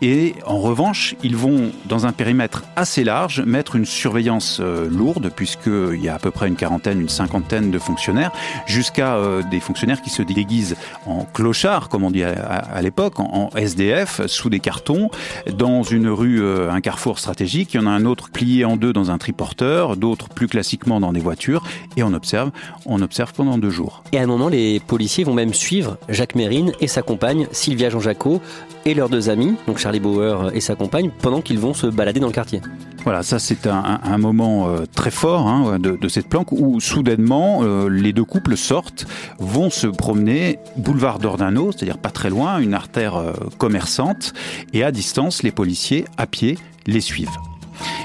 Et 0.03 0.35
en 0.45 0.59
revanche, 0.59 1.15
ils 1.23 1.37
vont, 1.37 1.71
dans 1.87 2.07
un 2.07 2.13
périmètre 2.13 2.65
assez 2.77 3.05
large, 3.05 3.41
mettre 3.41 3.77
une 3.77 3.87
surveillance 3.87 4.59
euh, 4.61 4.89
lourde, 4.89 5.31
puisqu'il 5.35 6.03
y 6.03 6.09
a 6.09 6.15
à 6.15 6.19
peu 6.19 6.31
près 6.31 6.49
une 6.49 6.57
quarantaine, 6.57 7.01
une 7.01 7.09
cinquantaine 7.09 7.71
de 7.71 7.79
fonctionnaires, 7.79 8.33
jusqu'à 8.67 9.15
euh, 9.15 9.43
des 9.51 9.61
fonctionnaires 9.61 10.03
qui 10.03 10.11
se 10.11 10.23
déguisent 10.23 10.77
en 11.07 11.25
clochards, 11.25 11.89
comme 11.89 12.05
on 12.05 12.11
dit 12.11 12.25
à, 12.25 12.81
l'époque, 12.83 13.21
en, 13.21 13.51
SDF, 13.57 14.27
sous 14.27 14.51
des 14.51 14.61
cartons, 14.61 15.11
dans 15.53 15.83
une 15.83 16.09
rue, 16.09 16.43
euh, 16.43 16.71
un 16.71 16.81
carrefour 16.81 17.19
stratégique. 17.19 17.75
Il 17.75 17.81
y 17.81 17.81
en 17.81 17.87
a 17.87 17.91
un 17.91 18.05
autre 18.05 18.31
plié 18.31 18.65
en 18.65 18.77
deux 18.77 18.93
dans 18.93 19.11
un 19.11 19.19
triporteur, 19.19 19.97
d'autres 19.97 20.29
plus 20.29 20.47
classiquement 20.47 21.01
dans 21.01 21.13
des 21.13 21.21
voitures, 21.21 21.65
et 21.97 22.03
on 22.03 22.13
observe, 22.13 22.51
on 22.85 23.01
observe 23.01 23.33
pendant 23.33 23.57
deux 23.57 23.71
jours. 23.71 24.03
Et 24.13 24.19
à 24.19 24.23
un 24.23 24.27
moment, 24.27 24.49
les 24.49 24.81
policiers 24.81 25.25
vont 25.25 25.35
même 25.35 25.55
suivre 25.55 25.97
Jacques 26.09 26.35
Mérine 26.35 26.73
et 26.81 26.87
sa 26.87 27.03
compagne 27.03 27.47
Sylvia 27.53 27.91
Jean-Jacot 27.91 28.41
et 28.87 28.95
leurs 28.95 29.09
deux 29.09 29.29
amis, 29.29 29.57
donc 29.67 29.79
Charlie 29.79 30.01
Bauer 30.01 30.51
et 30.55 30.61
sa 30.61 30.77
compagne, 30.77 31.11
pendant 31.21 31.43
qu'ils 31.43 31.59
vont 31.59 31.75
se 31.75 31.89
balader 31.89 32.21
dans 32.21 32.29
le 32.29 32.33
quartier. 32.33 32.61
Voilà, 33.05 33.23
ça 33.23 33.39
c'est 33.39 33.67
un, 33.67 34.19
moment 34.19 34.69
euh, 34.69 34.85
très 34.93 35.11
fort 35.11 35.47
hein, 35.47 35.79
de, 35.79 36.09
cette 36.09 36.29
planque 36.29 36.53
où 36.53 36.81
soudainement 36.81 37.61
euh, 37.63 37.89
les 37.89 38.13
deux 38.13 38.25
couples 38.25 38.57
sortent, 38.57 39.07
vont 39.39 39.71
se 39.71 39.87
promener 39.87 40.59
boulevard 40.77 41.19
d'Ordano, 41.19 41.73
c'est-à-dire 41.73 41.99
pas 41.99 42.11
très 42.11 42.31
loin, 42.31 42.59
une 42.59 42.75
artère 42.75 43.17
euh, 43.17 43.33
commerçante, 43.59 44.33
et 44.73 44.83
à 44.83 44.93
distance 44.93 45.43
les 45.43 45.53
policiers 45.53 46.05
à 46.17 46.27
pied 46.27 46.59
les 46.87 47.01
suivent. 47.01 47.29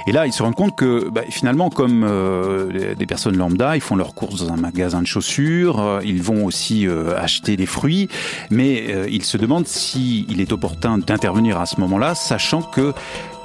Et 0.07 0.11
là, 0.11 0.25
ils 0.25 0.33
se 0.33 0.43
rendent 0.43 0.55
compte 0.55 0.75
que 0.75 1.09
bah, 1.09 1.21
finalement, 1.29 1.69
comme 1.69 2.03
euh, 2.03 2.95
des 2.95 3.05
personnes 3.05 3.37
lambda, 3.37 3.75
ils 3.75 3.81
font 3.81 3.95
leurs 3.95 4.13
courses 4.13 4.45
dans 4.45 4.53
un 4.53 4.57
magasin 4.57 5.01
de 5.01 5.07
chaussures, 5.07 5.79
euh, 5.79 6.01
ils 6.03 6.21
vont 6.21 6.45
aussi 6.45 6.87
euh, 6.87 7.17
acheter 7.17 7.57
des 7.57 7.65
fruits, 7.65 8.09
mais 8.49 9.09
ils 9.09 9.23
se 9.23 9.37
demandent 9.37 9.67
s'il 9.67 10.41
est 10.41 10.51
opportun 10.51 10.97
d'intervenir 10.97 11.59
à 11.59 11.65
ce 11.65 11.79
moment-là, 11.79 12.15
sachant 12.15 12.61
que 12.61 12.93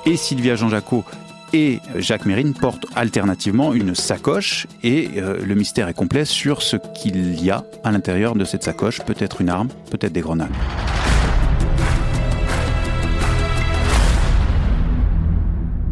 et 0.05 0.17
Sylvia 0.17 0.55
Jean-Jacot 0.55 1.05
et 1.53 1.81
Jacques 1.97 2.27
Mérine 2.27 2.55
portent 2.55 2.87
alternativement 2.95 3.73
une 3.73 3.95
sacoche 3.95 4.67
et 4.83 5.09
le 5.17 5.55
mystère 5.55 5.89
est 5.89 5.95
complet 5.95 6.25
sur 6.25 6.63
ce 6.63 6.77
qu'il 6.77 7.43
y 7.43 7.51
a 7.51 7.65
à 7.83 7.91
l'intérieur 7.91 8.35
de 8.35 8.45
cette 8.45 8.63
sacoche, 8.63 9.01
peut-être 9.03 9.41
une 9.41 9.49
arme, 9.49 9.69
peut-être 9.91 10.13
des 10.13 10.21
grenades. 10.21 10.53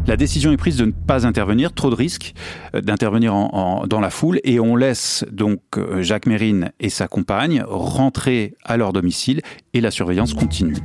La 0.07 0.17
décision 0.17 0.51
est 0.51 0.57
prise 0.57 0.77
de 0.77 0.85
ne 0.85 0.91
pas 0.91 1.25
intervenir, 1.25 1.73
trop 1.73 1.89
de 1.89 1.95
risques 1.95 2.35
euh, 2.75 2.81
d'intervenir 2.81 3.33
dans 3.87 3.99
la 3.99 4.09
foule, 4.11 4.39
et 4.43 4.59
on 4.59 4.75
laisse 4.75 5.25
donc 5.31 5.61
euh, 5.77 6.03
Jacques 6.03 6.27
Mérine 6.27 6.71
et 6.79 6.89
sa 6.89 7.07
compagne 7.07 7.63
rentrer 7.67 8.55
à 8.63 8.77
leur 8.77 8.93
domicile, 8.93 9.41
et 9.73 9.81
la 9.81 9.89
surveillance 9.89 10.35
continue. 10.35 10.77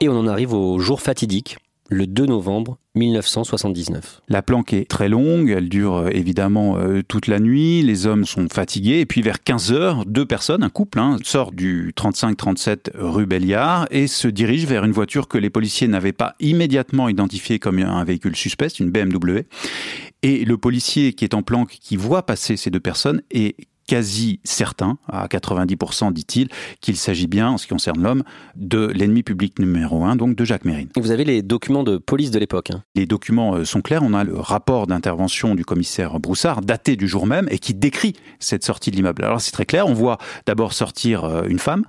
Et 0.00 0.08
on 0.08 0.18
en 0.18 0.26
arrive 0.26 0.52
au 0.52 0.78
jour 0.80 1.00
fatidique, 1.00 1.56
le 1.88 2.06
2 2.06 2.26
novembre 2.26 2.78
1979. 2.94 4.22
La 4.28 4.42
planque 4.42 4.72
est 4.72 4.88
très 4.88 5.08
longue, 5.08 5.50
elle 5.50 5.68
dure 5.68 5.96
euh, 5.96 6.08
évidemment 6.10 6.78
euh, 6.78 7.02
toute 7.06 7.26
la 7.26 7.40
nuit, 7.40 7.82
les 7.82 8.06
hommes 8.06 8.24
sont 8.24 8.48
fatigués, 8.48 9.00
et 9.00 9.06
puis 9.06 9.22
vers 9.22 9.42
15 9.42 9.72
heures, 9.72 10.04
deux 10.06 10.24
personnes, 10.24 10.62
un 10.62 10.70
couple, 10.70 10.98
hein, 10.98 11.18
sort 11.22 11.52
du 11.52 11.92
35-37 11.96 12.90
rue 12.94 13.26
Belliard 13.26 13.86
et 13.90 14.06
se 14.06 14.28
dirige 14.28 14.66
vers 14.66 14.84
une 14.84 14.92
voiture 14.92 15.28
que 15.28 15.38
les 15.38 15.50
policiers 15.50 15.88
n'avaient 15.88 16.12
pas 16.12 16.34
immédiatement 16.40 17.08
identifiée 17.08 17.58
comme 17.58 17.78
un 17.78 18.04
véhicule 18.04 18.36
suspect, 18.36 18.68
une 18.68 18.90
BMW. 18.90 19.42
Et 20.22 20.44
le 20.44 20.56
policier 20.56 21.12
qui 21.12 21.24
est 21.24 21.34
en 21.34 21.42
planque, 21.42 21.76
qui 21.80 21.96
voit 21.96 22.24
passer 22.24 22.56
ces 22.56 22.70
deux 22.70 22.80
personnes, 22.80 23.22
est 23.30 23.56
quasi 23.86 24.40
certain, 24.44 24.98
à 25.08 25.26
90% 25.26 26.12
dit-il, 26.12 26.48
qu'il 26.80 26.96
s'agit 26.96 27.26
bien, 27.26 27.50
en 27.50 27.58
ce 27.58 27.64
qui 27.64 27.70
concerne 27.70 28.02
l'homme, 28.02 28.22
de 28.56 28.86
l'ennemi 28.86 29.22
public 29.22 29.58
numéro 29.58 30.04
un, 30.04 30.16
donc 30.16 30.36
de 30.36 30.44
Jacques 30.44 30.64
Mérine. 30.64 30.88
Vous 30.96 31.10
avez 31.10 31.24
les 31.24 31.42
documents 31.42 31.84
de 31.84 31.96
police 31.96 32.30
de 32.30 32.38
l'époque. 32.38 32.70
Hein. 32.70 32.82
Les 32.94 33.06
documents 33.06 33.54
euh, 33.54 33.64
sont 33.64 33.82
clairs. 33.82 34.02
On 34.02 34.14
a 34.14 34.24
le 34.24 34.38
rapport 34.38 34.86
d'intervention 34.86 35.54
du 35.54 35.64
commissaire 35.64 36.18
Broussard, 36.18 36.62
daté 36.62 36.96
du 36.96 37.08
jour 37.08 37.26
même, 37.26 37.46
et 37.50 37.58
qui 37.58 37.74
décrit 37.74 38.14
cette 38.40 38.64
sortie 38.64 38.90
de 38.90 38.96
l'immeuble. 38.96 39.24
Alors 39.24 39.40
c'est 39.40 39.52
très 39.52 39.66
clair. 39.66 39.86
On 39.86 39.94
voit 39.94 40.18
d'abord 40.46 40.72
sortir 40.72 41.24
euh, 41.24 41.44
une 41.48 41.58
femme, 41.58 41.84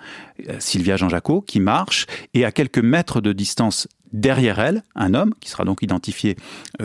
euh, 0.48 0.56
Sylvia 0.60 0.98
Jean-Jacot, 0.98 1.42
qui 1.42 1.60
marche, 1.60 2.06
et 2.34 2.46
à 2.46 2.52
quelques 2.52 2.80
mètres 2.80 3.22
de 3.22 3.34
distance 3.34 3.88
derrière 4.14 4.60
elle, 4.60 4.84
un 4.96 5.14
homme, 5.14 5.34
qui 5.42 5.50
sera 5.50 5.66
donc 5.66 5.82
identifié 5.82 6.38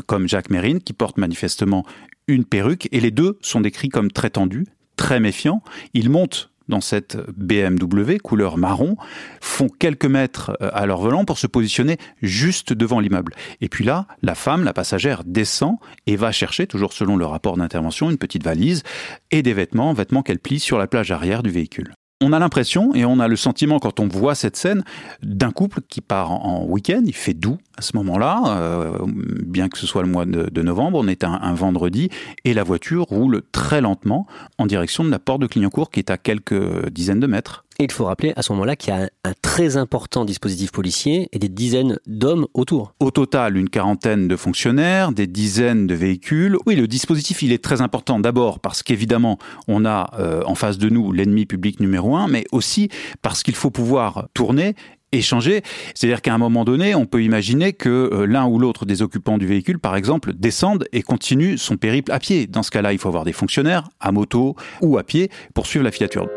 comme 0.07 0.27
Jacques 0.27 0.51
Mérine, 0.51 0.81
qui 0.81 0.93
porte 0.93 1.19
manifestement 1.19 1.85
une 2.27 2.45
perruque, 2.45 2.89
et 2.91 3.01
les 3.01 3.13
deux 3.13 3.39
sont 3.43 3.61
décrits 3.61 3.91
comme 3.91 4.11
très 4.11 4.31
tendus, 4.31 4.67
très 5.03 5.19
méfiants. 5.19 5.65
Ils 5.95 6.11
montent 6.11 6.53
dans 6.69 6.81
cette 6.81 7.17
BMW 7.37 8.19
couleur 8.23 8.57
marron, 8.57 8.97
font 9.41 9.69
quelques 9.69 10.07
mètres 10.07 10.57
euh, 10.63 10.71
à 10.73 10.87
leur 10.87 11.01
volant 11.01 11.25
pour 11.25 11.39
se 11.39 11.49
positionner 11.49 11.97
juste 12.23 12.73
devant 12.73 13.01
l'immeuble. 13.01 13.35
Et 13.61 13.69
puis 13.69 13.85
là, 13.85 14.07
la 14.23 14.37
femme, 14.37 14.63
la 14.63 14.73
passagère, 14.73 15.25
descend 15.27 15.79
et 16.07 16.15
va 16.15 16.31
chercher, 16.31 16.69
toujours 16.69 16.93
selon 16.93 17.17
le 17.17 17.27
rapport 17.27 17.57
d'intervention, 17.57 18.13
une 18.13 18.17
petite 18.17 18.45
valise 18.45 18.85
et 19.33 19.43
des 19.43 19.55
vêtements, 19.55 19.93
vêtements 19.93 20.23
qu'elle 20.23 20.39
plie 20.39 20.61
sur 20.61 20.79
la 20.79 20.87
plage 20.87 21.11
arrière 21.11 21.43
du 21.43 21.51
véhicule 21.51 21.95
on 22.23 22.33
a 22.33 22.39
l'impression 22.39 22.95
et 22.95 23.05
on 23.05 23.19
a 23.19 23.29
le 23.29 23.37
sentiment 23.37 23.79
quand 23.79 24.01
on 24.01 24.09
voit 24.09 24.35
cette 24.35 24.57
scène 24.57 24.83
d'un 25.23 25.51
couple 25.51 25.81
qui 25.89 26.01
part 26.01 26.31
en, 26.31 26.65
week-end, 26.65 27.03
il 27.05 27.15
fait 27.15 27.35
doux 27.35 27.59
à 27.77 27.83
ce 27.83 27.97
moment-là, 27.97 28.43
euh, 28.47 28.99
bien 29.07 29.69
que 29.69 29.79
ce 29.79 29.87
soit 29.87 30.03
le 30.03 30.09
mois 30.09 30.25
de, 30.25 30.63
novembre, 30.63 30.99
on 30.99 31.09
est 31.09 31.25
un, 31.25 31.55
vendredi 31.55 32.09
et 32.45 32.55
la 32.55 32.63
voiture 32.63 33.05
roule 33.05 33.43
très 33.53 33.81
lentement 33.81 34.27
en 34.59 34.67
direction 34.67 35.05
de 35.05 35.11
la 35.11 35.19
porte 35.19 35.41
de 35.41 35.47
Clignancourt 35.47 35.91
qui 35.91 36.01
est 36.01 36.11
à 36.11 36.17
quelques 36.17 36.89
dizaines 36.91 37.21
de 37.21 37.27
mètres 37.27 37.65
il 37.85 37.93
faut 37.93 38.05
rappeler 38.05 38.33
à 38.37 38.43
ce 38.43 38.53
moment-là 38.53 38.77
qu'il 38.77 38.95
y 38.95 38.97
a 38.97 39.09
un, 39.25 39.33
très 39.43 39.77
important 39.77 40.25
dispositif 40.25 40.73
policier 40.73 41.29
et 41.33 41.39
des 41.39 41.49
dizaines 41.49 41.99
d'hommes 42.07 42.47
autour. 42.55 42.95
Au 43.01 43.11
total, 43.11 43.57
une 43.57 43.69
quarantaine 43.69 44.29
de 44.29 44.37
fonctionnaires, 44.37 45.13
des 45.13 45.27
dizaines 45.27 45.87
de 45.87 45.95
véhicules. 45.95 46.57
Oui, 46.67 46.77
le 46.77 46.87
dispositif, 46.87 47.43
il 47.43 47.53
est 47.53 47.63
très 47.63 47.81
important. 47.81 48.21
D'abord 48.21 48.61
parce 48.61 48.83
qu'évidemment, 48.83 49.39
on 49.69 49.85
a 49.85 50.11
euh, 50.19 50.43
en 50.47 50.55
face 50.55 50.79
de 50.79 50.89
nous 50.89 51.13
l'ennemi 51.13 51.47
public 51.47 51.81
numéro 51.81 52.17
un, 52.17 52.29
mais 52.29 52.45
aussi 52.53 52.89
parce 53.21 53.43
qu'il 53.43 53.55
faut 53.55 53.71
pouvoir 53.71 54.29
tourner 54.35 54.75
échanger. 55.13 55.63
C'est-à-dire 55.95 56.23
qu'à 56.23 56.35
un 56.35 56.39
moment 56.39 56.65
donné, 56.65 56.95
on 56.95 57.07
peut 57.07 57.23
imaginer 57.23 57.73
que 57.73 57.89
euh, 57.89 58.27
l'un 58.27 58.47
ou 58.47 58.59
l'autre 58.59 58.87
des 58.87 59.03
occupants 59.03 59.39
du 59.39 59.47
véhicule, 59.47 59.79
par 59.79 59.95
exemple, 59.95 60.33
descende 60.33 60.87
et 60.93 61.03
continue 61.03 61.59
son 61.59 61.77
périple 61.77 62.11
à 62.13 62.19
pied. 62.19 62.47
Dans 62.47 62.63
ce 62.63 62.71
cas-là, 62.71 62.93
il 62.93 62.99
faut 62.99 63.09
avoir 63.09 63.25
des 63.25 63.33
fonctionnaires 63.33 63.89
à 64.01 64.11
moto 64.11 64.57
ou 64.81 64.99
à 64.99 65.05
pied 65.05 65.31
pour 65.55 65.67
suivre 65.67 65.85
la 65.85 65.93
filature. 65.93 66.29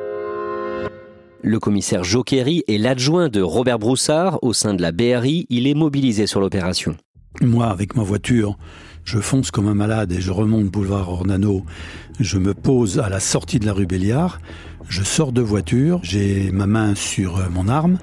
Le 1.47 1.59
commissaire 1.59 2.03
Joquery 2.03 2.63
est 2.67 2.79
l'adjoint 2.79 3.29
de 3.29 3.39
Robert 3.39 3.77
Broussard 3.77 4.39
au 4.41 4.51
sein 4.51 4.73
de 4.73 4.81
la 4.81 4.91
BRI. 4.91 5.45
Il 5.51 5.67
est 5.67 5.75
mobilisé 5.75 6.25
sur 6.25 6.39
l'opération. 6.39 6.97
Moi, 7.39 7.67
avec 7.67 7.95
ma 7.95 8.01
voiture, 8.01 8.57
je 9.03 9.19
fonce 9.19 9.51
comme 9.51 9.67
un 9.67 9.75
malade 9.75 10.11
et 10.11 10.21
je 10.21 10.31
remonte 10.31 10.65
boulevard 10.71 11.07
Ornano. 11.07 11.63
Je 12.19 12.39
me 12.39 12.55
pose 12.55 12.97
à 12.97 13.09
la 13.09 13.19
sortie 13.19 13.59
de 13.59 13.67
la 13.67 13.73
rue 13.73 13.85
Béliard. 13.85 14.39
Je 14.89 15.03
sors 15.03 15.31
de 15.31 15.41
voiture, 15.41 15.99
j'ai 16.01 16.49
ma 16.51 16.65
main 16.65 16.95
sur 16.95 17.37
euh, 17.37 17.43
mon 17.51 17.67
arme, 17.67 17.99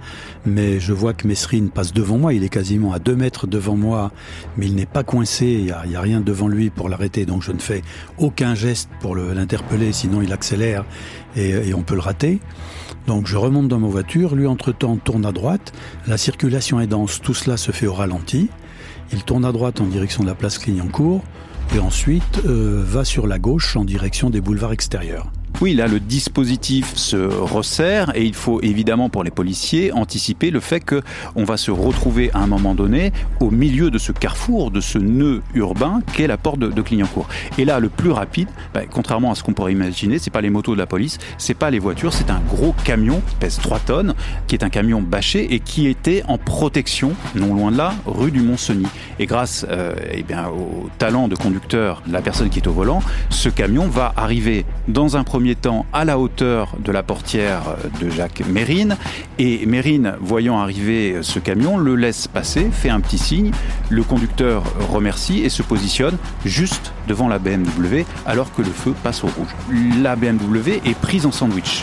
mais 0.46 0.78
je 0.78 0.92
vois 0.92 1.12
que 1.12 1.26
Mesrine 1.26 1.70
passe 1.70 1.92
devant 1.92 2.18
moi. 2.18 2.34
Il 2.34 2.44
est 2.44 2.49
quasiment 2.49 2.92
à 2.92 3.00
deux 3.00 3.16
mètres 3.16 3.49
devant 3.49 3.76
moi, 3.76 4.12
mais 4.56 4.66
il 4.66 4.76
n'est 4.76 4.87
pas 4.87 5.02
coincé. 5.02 5.46
Il 5.46 5.64
n'y 5.88 5.96
a, 5.96 6.00
rien 6.00 6.20
devant 6.20 6.46
lui 6.46 6.70
pour 6.70 6.88
l'arrêter, 6.88 7.26
donc 7.26 7.42
je 7.42 7.50
ne 7.50 7.58
fais 7.58 7.82
aucun 8.18 8.54
geste 8.54 8.88
pour 9.00 9.16
l'interpeller, 9.16 9.92
sinon 9.92 10.22
il 10.22 10.32
accélère 10.32 10.84
et 11.34 11.75
on 11.75 11.82
peut 11.82 11.94
le 11.94 12.00
rater. 12.00 12.40
Donc 13.06 13.26
je 13.26 13.37
remonte 13.37 13.68
dans 13.68 13.78
ma 13.78 13.88
voiture, 13.88 14.35
lui 14.35 14.47
entre-temps 14.47 14.97
tourne 14.97 15.26
à 15.26 15.32
droite, 15.32 15.73
la 16.06 16.16
circulation 16.16 16.80
est 16.80 16.87
dense, 16.87 17.21
tout 17.21 17.35
cela 17.35 17.56
se 17.56 17.73
fait 17.73 17.87
au 17.87 17.94
ralenti. 17.94 18.49
Il 19.12 19.25
tourne 19.25 19.44
à 19.44 19.52
droite 19.52 19.80
en 19.80 19.87
direction 19.87 20.23
de 20.23 20.28
la 20.28 20.35
place 20.35 20.59
Clignancourt 20.59 21.23
et 21.75 21.78
ensuite 21.78 22.42
euh, 22.47 22.82
va 22.85 23.04
sur 23.04 23.26
la 23.26 23.38
gauche 23.38 23.76
en 23.76 23.85
direction 23.85 24.30
des 24.30 24.40
boulevards 24.40 24.73
extérieurs. 24.73 25.30
Oui, 25.62 25.75
là, 25.75 25.87
le 25.87 26.00
dispositif 26.00 26.97
se 26.97 27.14
resserre 27.14 28.11
et 28.16 28.25
il 28.25 28.35
faut 28.35 28.61
évidemment 28.62 29.09
pour 29.09 29.23
les 29.23 29.31
policiers 29.31 29.92
anticiper 29.92 30.50
le 30.50 30.59
fait 30.59 30.81
que 30.81 31.02
on 31.37 31.45
va 31.45 31.57
se 31.57 31.71
retrouver 31.71 32.33
à 32.35 32.40
un 32.40 32.49
moment 32.49 32.75
donné 32.75 33.12
au 33.38 33.52
milieu 33.52 33.88
de 33.88 33.97
ce 33.97 34.11
carrefour, 34.11 34.73
de 34.73 34.81
ce 34.81 34.99
nœud 34.99 35.40
urbain 35.54 36.00
qu'est 36.14 36.26
la 36.26 36.37
porte 36.37 36.59
de, 36.59 36.83
Clignancourt. 36.83 37.28
Et 37.59 37.64
là, 37.64 37.78
le 37.78 37.90
plus 37.90 38.11
rapide, 38.11 38.49
bah, 38.75 38.81
contrairement 38.90 39.31
à 39.31 39.37
ce 39.37 39.45
qu'on 39.45 39.52
pourrait 39.52 39.71
imaginer, 39.71 40.19
c'est 40.19 40.33
pas 40.33 40.40
les 40.40 40.50
motos 40.50 40.75
de 40.75 40.81
la 40.81 40.87
police, 40.87 41.19
c'est 41.38 41.54
pas 41.54 41.71
les 41.71 41.78
voitures, 41.78 42.12
c'est 42.12 42.31
un 42.31 42.40
gros 42.40 42.75
camion 42.83 43.23
qui 43.28 43.37
pèse 43.37 43.59
3 43.59 43.78
tonnes, 43.78 44.14
qui 44.49 44.57
est 44.57 44.64
un 44.64 44.69
camion 44.69 45.00
bâché 45.00 45.54
et 45.54 45.61
qui 45.61 45.87
était 45.87 46.25
en 46.26 46.38
protection, 46.38 47.12
non 47.37 47.54
loin 47.54 47.71
de 47.71 47.76
là, 47.76 47.95
rue 48.04 48.33
du 48.33 48.42
Mont-Cenis. 48.42 48.88
Et 49.21 49.26
grâce 49.26 49.64
euh, 49.71 49.95
eh 50.11 50.25
bien, 50.25 50.49
au 50.49 50.90
talent 50.99 51.28
de 51.28 51.37
conducteur 51.37 52.02
la 52.11 52.21
personne 52.21 52.50
qui 52.50 52.59
est 52.59 52.66
au 52.66 52.73
volant, 52.73 53.00
ce 53.31 53.49
camion 53.49 53.87
va 53.87 54.12
arriver 54.16 54.64
dans 54.88 55.16
un 55.16 55.23
premier 55.23 55.51
temps 55.54 55.87
à 55.92 56.04
la 56.04 56.18
hauteur 56.18 56.76
de 56.78 56.92
la 56.92 57.02
portière 57.02 57.62
de 58.00 58.11
Jacques 58.11 58.42
Mérine. 58.47 58.97
Et 59.38 59.66
Mérine, 59.66 60.14
voyant 60.21 60.59
arriver 60.59 61.18
ce 61.23 61.38
camion, 61.38 61.78
le 61.78 61.97
laisse 61.97 62.28
passer, 62.28 62.68
fait 62.71 62.90
un 62.90 63.00
petit 63.00 63.18
signe. 63.18 63.50
Le 63.90 64.02
conducteur 64.02 64.64
remercie 64.90 65.40
et 65.40 65.49
se 65.49 65.62
positionne 65.62 66.16
juste 66.44 66.92
devant 67.09 67.28
la 67.28 67.38
BMW 67.38 68.04
alors 68.26 68.54
que 68.54 68.62
le 68.62 68.71
feu 68.71 68.94
passe 69.02 69.25
au 69.25 69.28
rouge. 69.28 69.54
La 70.02 70.16
BMW 70.16 70.80
est 70.85 70.99
prise 70.99 71.26
en 71.26 71.32
sandwich. 71.32 71.82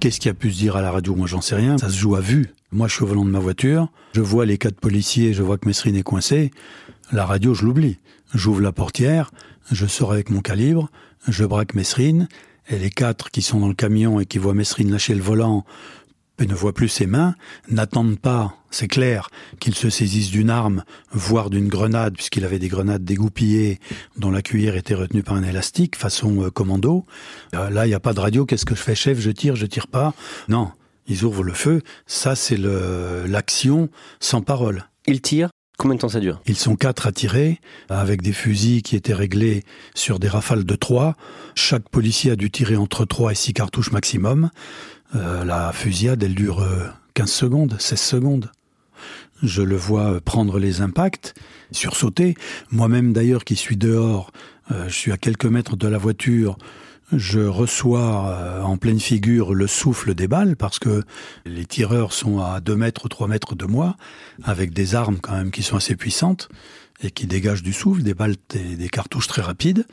Qu'est-ce 0.00 0.20
qui 0.20 0.28
a 0.28 0.34
pu 0.34 0.52
se 0.52 0.58
dire 0.58 0.76
à 0.76 0.82
la 0.82 0.90
radio? 0.90 1.14
Moi, 1.14 1.26
j'en 1.26 1.40
sais 1.40 1.54
rien. 1.54 1.78
Ça 1.78 1.88
se 1.88 1.96
joue 1.96 2.14
à 2.14 2.20
vue. 2.20 2.52
Moi, 2.72 2.88
je 2.88 2.94
suis 2.94 3.04
au 3.04 3.06
volant 3.06 3.24
de 3.24 3.30
ma 3.30 3.38
voiture. 3.38 3.88
Je 4.12 4.20
vois 4.20 4.44
les 4.44 4.58
quatre 4.58 4.78
policiers. 4.78 5.32
Je 5.32 5.42
vois 5.42 5.56
que 5.56 5.66
Mesrine 5.66 5.96
est 5.96 6.02
coincé. 6.02 6.50
La 7.10 7.24
radio, 7.24 7.54
je 7.54 7.64
l'oublie. 7.64 7.96
J'ouvre 8.34 8.60
la 8.60 8.72
portière. 8.72 9.30
Je 9.72 9.86
sors 9.86 10.12
avec 10.12 10.28
mon 10.28 10.40
calibre. 10.40 10.90
Je 11.28 11.44
braque 11.44 11.74
Mesrine. 11.74 12.28
Et 12.68 12.78
les 12.78 12.90
quatre 12.90 13.30
qui 13.30 13.42
sont 13.42 13.60
dans 13.60 13.68
le 13.68 13.74
camion 13.74 14.20
et 14.20 14.26
qui 14.26 14.38
voient 14.38 14.54
Mesrine 14.54 14.90
lâcher 14.90 15.14
le 15.14 15.22
volant 15.22 15.64
et 16.38 16.46
ne 16.46 16.54
voient 16.54 16.72
plus 16.72 16.88
ses 16.88 17.06
mains, 17.06 17.34
n'attendent 17.68 18.18
pas, 18.18 18.56
c'est 18.70 18.88
clair, 18.88 19.28
qu'il 19.60 19.74
se 19.74 19.88
saisisse 19.88 20.30
d'une 20.30 20.50
arme, 20.50 20.82
voire 21.12 21.48
d'une 21.48 21.68
grenade, 21.68 22.14
puisqu'il 22.14 22.44
avait 22.44 22.58
des 22.58 22.68
grenades 22.68 23.04
dégoupillées 23.04 23.78
dont 24.16 24.30
la 24.30 24.42
cuillère 24.42 24.74
était 24.74 24.94
retenue 24.94 25.22
par 25.22 25.34
un 25.34 25.44
élastique, 25.44 25.94
façon 25.94 26.42
euh, 26.42 26.50
commando. 26.50 27.04
Euh, 27.54 27.70
là, 27.70 27.86
il 27.86 27.90
n'y 27.90 27.94
a 27.94 28.00
pas 28.00 28.14
de 28.14 28.20
radio, 28.20 28.46
qu'est-ce 28.46 28.64
que 28.64 28.74
je 28.74 28.80
fais, 28.80 28.96
chef 28.96 29.20
Je 29.20 29.30
tire, 29.30 29.54
je 29.54 29.66
tire 29.66 29.86
pas. 29.86 30.12
Non, 30.48 30.72
ils 31.06 31.24
ouvrent 31.24 31.44
le 31.44 31.52
feu. 31.52 31.82
Ça, 32.06 32.34
c'est 32.34 32.58
l'action 32.58 33.88
sans 34.18 34.40
parole. 34.40 34.86
Ils 35.06 35.20
tirent 35.20 35.50
Combien 35.76 35.96
de 35.96 36.00
temps 36.00 36.08
ça 36.08 36.20
dure? 36.20 36.40
Ils 36.46 36.56
sont 36.56 36.76
quatre 36.76 37.06
à 37.06 37.12
tirer, 37.12 37.60
avec 37.88 38.22
des 38.22 38.32
fusils 38.32 38.82
qui 38.82 38.94
étaient 38.94 39.14
réglés 39.14 39.64
sur 39.94 40.18
des 40.18 40.28
rafales 40.28 40.64
de 40.64 40.74
trois. 40.76 41.16
Chaque 41.54 41.88
policier 41.88 42.30
a 42.30 42.36
dû 42.36 42.50
tirer 42.50 42.76
entre 42.76 43.04
trois 43.04 43.32
et 43.32 43.34
six 43.34 43.52
cartouches 43.52 43.90
maximum. 43.90 44.50
Euh, 45.16 45.44
la 45.44 45.72
fusillade, 45.72 46.22
elle 46.22 46.34
dure 46.34 46.64
15 47.14 47.28
euh, 47.28 47.32
secondes, 47.32 47.76
16 47.78 48.00
secondes. 48.00 48.52
Je 49.42 49.62
le 49.62 49.76
vois 49.76 50.20
prendre 50.20 50.58
les 50.58 50.80
impacts, 50.80 51.34
sursauter. 51.72 52.34
Moi-même 52.70 53.12
d'ailleurs 53.12 53.44
qui 53.44 53.56
suis 53.56 53.76
dehors, 53.76 54.30
euh, 54.70 54.88
je 54.88 54.94
suis 54.94 55.12
à 55.12 55.16
quelques 55.16 55.44
mètres 55.44 55.76
de 55.76 55.88
la 55.88 55.98
voiture, 55.98 56.56
je 57.12 57.40
reçois 57.40 58.62
en 58.62 58.76
pleine 58.76 59.00
figure 59.00 59.54
le 59.54 59.66
souffle 59.66 60.14
des 60.14 60.28
balles 60.28 60.56
parce 60.56 60.78
que 60.78 61.02
les 61.44 61.66
tireurs 61.66 62.12
sont 62.12 62.40
à 62.40 62.60
2 62.60 62.76
mètres 62.76 63.04
ou 63.04 63.08
3 63.08 63.28
mètres 63.28 63.54
de 63.54 63.66
moi, 63.66 63.96
avec 64.42 64.72
des 64.72 64.94
armes 64.94 65.18
quand 65.20 65.32
même 65.32 65.50
qui 65.50 65.62
sont 65.62 65.76
assez 65.76 65.96
puissantes 65.96 66.48
et 67.02 67.10
qui 67.10 67.26
dégagent 67.26 67.62
du 67.62 67.72
souffle, 67.72 68.02
des 68.02 68.14
balles, 68.14 68.36
des, 68.50 68.76
des 68.76 68.88
cartouches 68.88 69.26
très 69.26 69.42
rapides. 69.42 69.86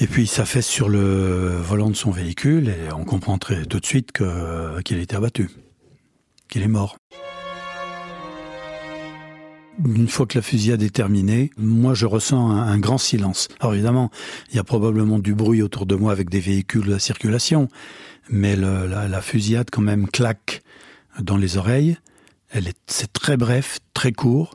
Et 0.00 0.06
puis 0.06 0.22
il 0.22 0.28
s'affaisse 0.28 0.66
sur 0.66 0.88
le 0.88 1.56
volant 1.56 1.90
de 1.90 1.96
son 1.96 2.12
véhicule 2.12 2.68
et 2.68 2.92
on 2.94 3.04
comprend 3.04 3.36
tout 3.38 3.80
de 3.80 3.86
suite 3.86 4.12
qu'il 4.12 4.98
a 4.98 5.00
été 5.00 5.16
abattu, 5.16 5.50
qu'il 6.48 6.62
est 6.62 6.68
mort. 6.68 6.96
Une 9.84 10.08
fois 10.08 10.26
que 10.26 10.36
la 10.36 10.42
fusillade 10.42 10.82
est 10.82 10.94
terminée, 10.94 11.50
moi 11.56 11.94
je 11.94 12.06
ressens 12.06 12.50
un, 12.50 12.78
grand 12.78 12.98
silence. 12.98 13.48
Alors 13.60 13.74
évidemment, 13.74 14.10
il 14.50 14.56
y 14.56 14.58
a 14.58 14.64
probablement 14.64 15.18
du 15.18 15.34
bruit 15.34 15.62
autour 15.62 15.86
de 15.86 15.94
moi 15.94 16.10
avec 16.10 16.30
des 16.30 16.40
véhicules 16.40 16.88
la 16.88 16.98
circulation, 16.98 17.68
mais 18.28 18.56
la, 18.56 19.08
la, 19.08 19.20
fusillade 19.20 19.68
quand 19.70 19.82
même 19.82 20.08
claque 20.08 20.62
dans 21.20 21.36
les 21.36 21.56
oreilles. 21.56 21.96
Elle 22.50 22.66
est, 22.66 22.76
c'est 22.86 23.12
très 23.12 23.36
bref, 23.36 23.78
très 23.94 24.12
court, 24.12 24.54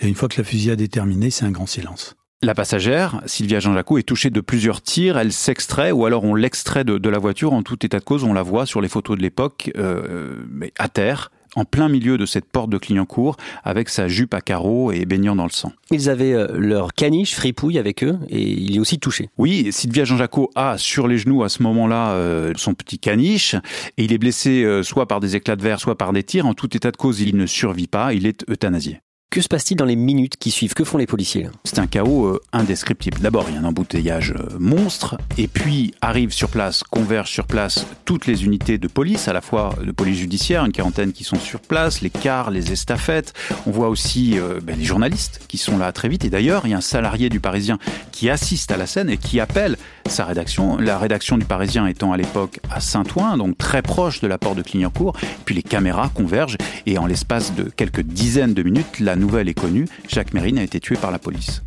et 0.00 0.08
une 0.08 0.14
fois 0.14 0.28
que 0.28 0.40
la 0.40 0.44
fusillade 0.44 0.80
est 0.80 0.92
terminée, 0.92 1.30
c'est 1.30 1.44
un 1.44 1.50
grand 1.50 1.66
silence. 1.66 2.16
La 2.42 2.54
passagère, 2.54 3.22
Sylvia 3.24 3.58
Jean-Jacques, 3.58 3.86
est 3.96 4.02
touchée 4.02 4.28
de 4.28 4.40
plusieurs 4.40 4.82
tirs. 4.82 5.16
Elle 5.16 5.32
s'extrait 5.32 5.92
ou 5.92 6.04
alors 6.04 6.24
on 6.24 6.34
l'extrait 6.34 6.84
de, 6.84 7.08
la 7.08 7.18
voiture. 7.18 7.54
En 7.54 7.62
tout 7.62 7.84
état 7.86 7.98
de 7.98 8.04
cause, 8.04 8.22
on 8.22 8.34
la 8.34 8.42
voit 8.42 8.66
sur 8.66 8.82
les 8.82 8.88
photos 8.88 9.16
de 9.16 9.22
l'époque, 9.22 9.70
euh, 9.78 10.44
mais 10.50 10.72
à 10.78 10.88
terre, 10.88 11.30
en 11.56 11.64
plein 11.64 11.88
milieu 11.88 12.18
de 12.18 12.26
cette 12.26 12.46
porte 12.46 12.70
de 12.70 12.78
Clignancourt, 12.78 13.36
avec 13.62 13.88
sa 13.88 14.08
jupe 14.08 14.34
à 14.34 14.40
carreaux 14.40 14.92
et 14.92 15.04
baignant 15.04 15.36
dans 15.36 15.44
le 15.44 15.50
sang. 15.50 15.72
Ils 15.90 16.08
avaient 16.08 16.32
euh, 16.32 16.48
leur 16.58 16.94
caniche 16.94 17.34
fripouille 17.34 17.78
avec 17.78 18.02
eux 18.04 18.18
et 18.28 18.42
il 18.42 18.76
est 18.76 18.80
aussi 18.80 18.98
touché. 18.98 19.30
Oui, 19.38 19.68
Sylvia 19.70 20.04
Jean-Jacques 20.04 20.34
a 20.54 20.78
sur 20.78 21.06
les 21.06 21.18
genoux 21.18 21.44
à 21.44 21.48
ce 21.48 21.62
moment-là 21.62 22.12
euh, 22.12 22.52
son 22.56 22.74
petit 22.74 22.98
caniche 22.98 23.54
et 23.96 24.04
il 24.04 24.12
est 24.12 24.18
blessé 24.18 24.64
soit 24.82 25.06
par 25.06 25.20
des 25.20 25.36
éclats 25.36 25.56
de 25.56 25.62
verre, 25.62 25.80
soit 25.80 25.96
par 25.96 26.12
des 26.12 26.22
tirs. 26.22 26.46
En 26.46 26.54
tout 26.54 26.74
état 26.76 26.90
de 26.90 26.96
cause, 26.96 27.20
il 27.20 27.36
ne 27.36 27.46
survit 27.46 27.86
pas, 27.86 28.14
il 28.14 28.26
est 28.26 28.44
euthanasié. 28.50 29.00
Que 29.34 29.40
se 29.40 29.48
passe-t-il 29.48 29.76
dans 29.76 29.84
les 29.84 29.96
minutes 29.96 30.36
qui 30.36 30.52
suivent? 30.52 30.74
Que 30.74 30.84
font 30.84 30.96
les 30.96 31.08
policiers? 31.08 31.48
C'est 31.64 31.80
un 31.80 31.88
chaos 31.88 32.26
euh, 32.26 32.40
indescriptible. 32.52 33.18
D'abord, 33.18 33.46
il 33.48 33.56
y 33.56 33.58
a 33.58 33.60
un 33.60 33.64
embouteillage 33.64 34.30
euh, 34.30 34.58
monstre, 34.60 35.18
et 35.38 35.48
puis 35.48 35.92
arrivent 36.00 36.32
sur 36.32 36.48
place, 36.48 36.84
convergent 36.84 37.32
sur 37.32 37.44
place 37.44 37.84
toutes 38.04 38.28
les 38.28 38.44
unités 38.44 38.78
de 38.78 38.86
police, 38.86 39.26
à 39.26 39.32
la 39.32 39.40
fois 39.40 39.74
de 39.84 39.90
police 39.90 40.18
judiciaire, 40.18 40.64
une 40.64 40.70
quarantaine 40.70 41.12
qui 41.12 41.24
sont 41.24 41.40
sur 41.40 41.58
place, 41.58 42.00
les 42.00 42.10
cars, 42.10 42.52
les 42.52 42.70
estafettes. 42.70 43.32
On 43.66 43.72
voit 43.72 43.88
aussi 43.88 44.38
euh, 44.38 44.60
ben, 44.62 44.78
les 44.78 44.84
journalistes 44.84 45.40
qui 45.48 45.58
sont 45.58 45.78
là 45.78 45.90
très 45.90 46.08
vite. 46.08 46.24
Et 46.24 46.30
d'ailleurs, 46.30 46.64
il 46.66 46.70
y 46.70 46.74
a 46.74 46.76
un 46.76 46.80
salarié 46.80 47.28
du 47.28 47.40
Parisien 47.40 47.80
qui 48.12 48.30
assiste 48.30 48.70
à 48.70 48.76
la 48.76 48.86
scène 48.86 49.10
et 49.10 49.16
qui 49.16 49.40
appelle 49.40 49.78
sa 50.06 50.26
rédaction. 50.26 50.76
La 50.76 50.96
rédaction 50.96 51.38
du 51.38 51.44
Parisien 51.44 51.88
étant 51.88 52.12
à 52.12 52.16
l'époque 52.16 52.60
à 52.70 52.78
Saint-Ouen, 52.78 53.36
donc 53.36 53.58
très 53.58 53.82
proche 53.82 54.20
de 54.20 54.28
la 54.28 54.38
porte 54.38 54.58
de 54.58 54.62
Clignancourt. 54.62 55.16
Puis 55.44 55.56
les 55.56 55.64
caméras 55.64 56.08
convergent 56.14 56.56
et 56.86 56.98
en 56.98 57.06
l'espace 57.06 57.52
de 57.56 57.64
quelques 57.64 58.02
dizaines 58.02 58.54
de 58.54 58.62
minutes, 58.62 59.00
la 59.00 59.16
nouvelle 59.24 59.48
est 59.48 59.58
connue, 59.58 59.86
Jacques 60.08 60.34
Mérine 60.34 60.58
a 60.58 60.62
été 60.62 60.80
tué 60.80 60.96
par 60.96 61.10
la 61.10 61.18
police. 61.18 61.62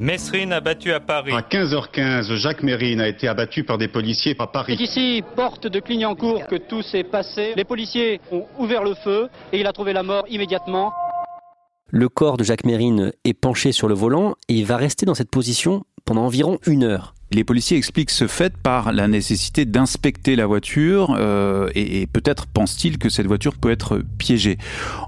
Mesrine 0.00 0.52
abattu 0.52 0.92
à 0.92 1.00
Paris. 1.00 1.32
À 1.32 1.42
15h15, 1.42 2.34
Jacques 2.34 2.62
Mérine 2.62 3.00
a 3.00 3.06
été 3.06 3.28
abattu 3.28 3.62
par 3.62 3.78
des 3.78 3.88
policiers 3.88 4.34
à 4.38 4.46
Paris. 4.46 4.74
C'est 4.76 4.84
ici, 4.84 5.22
porte 5.36 5.66
de 5.68 5.78
Clignancourt, 5.78 6.46
que 6.48 6.56
tout 6.56 6.82
s'est 6.82 7.04
passé. 7.04 7.52
Les 7.56 7.64
policiers 7.64 8.20
ont 8.32 8.46
ouvert 8.58 8.82
le 8.82 8.94
feu 8.94 9.28
et 9.52 9.60
il 9.60 9.66
a 9.66 9.72
trouvé 9.72 9.92
la 9.92 10.02
mort 10.02 10.24
immédiatement. 10.28 10.92
Le 11.88 12.08
corps 12.08 12.38
de 12.38 12.42
Jacques 12.42 12.64
Mérine 12.64 13.12
est 13.24 13.34
penché 13.34 13.70
sur 13.70 13.86
le 13.86 13.94
volant 13.94 14.34
et 14.48 14.54
il 14.54 14.64
va 14.64 14.76
rester 14.76 15.04
dans 15.06 15.14
cette 15.14 15.30
position 15.30 15.84
pendant 16.04 16.24
environ 16.24 16.58
une 16.66 16.84
heure. 16.84 17.14
Les 17.32 17.44
policiers 17.44 17.78
expliquent 17.78 18.10
ce 18.10 18.26
fait 18.26 18.54
par 18.58 18.92
la 18.92 19.08
nécessité 19.08 19.64
d'inspecter 19.64 20.36
la 20.36 20.46
voiture 20.46 21.16
euh, 21.18 21.70
et, 21.74 22.06
peut-être 22.06 22.46
pensent-ils 22.46 22.98
que 22.98 23.08
cette 23.08 23.26
voiture 23.26 23.54
peut 23.56 23.70
être 23.70 24.02
piégée. 24.18 24.58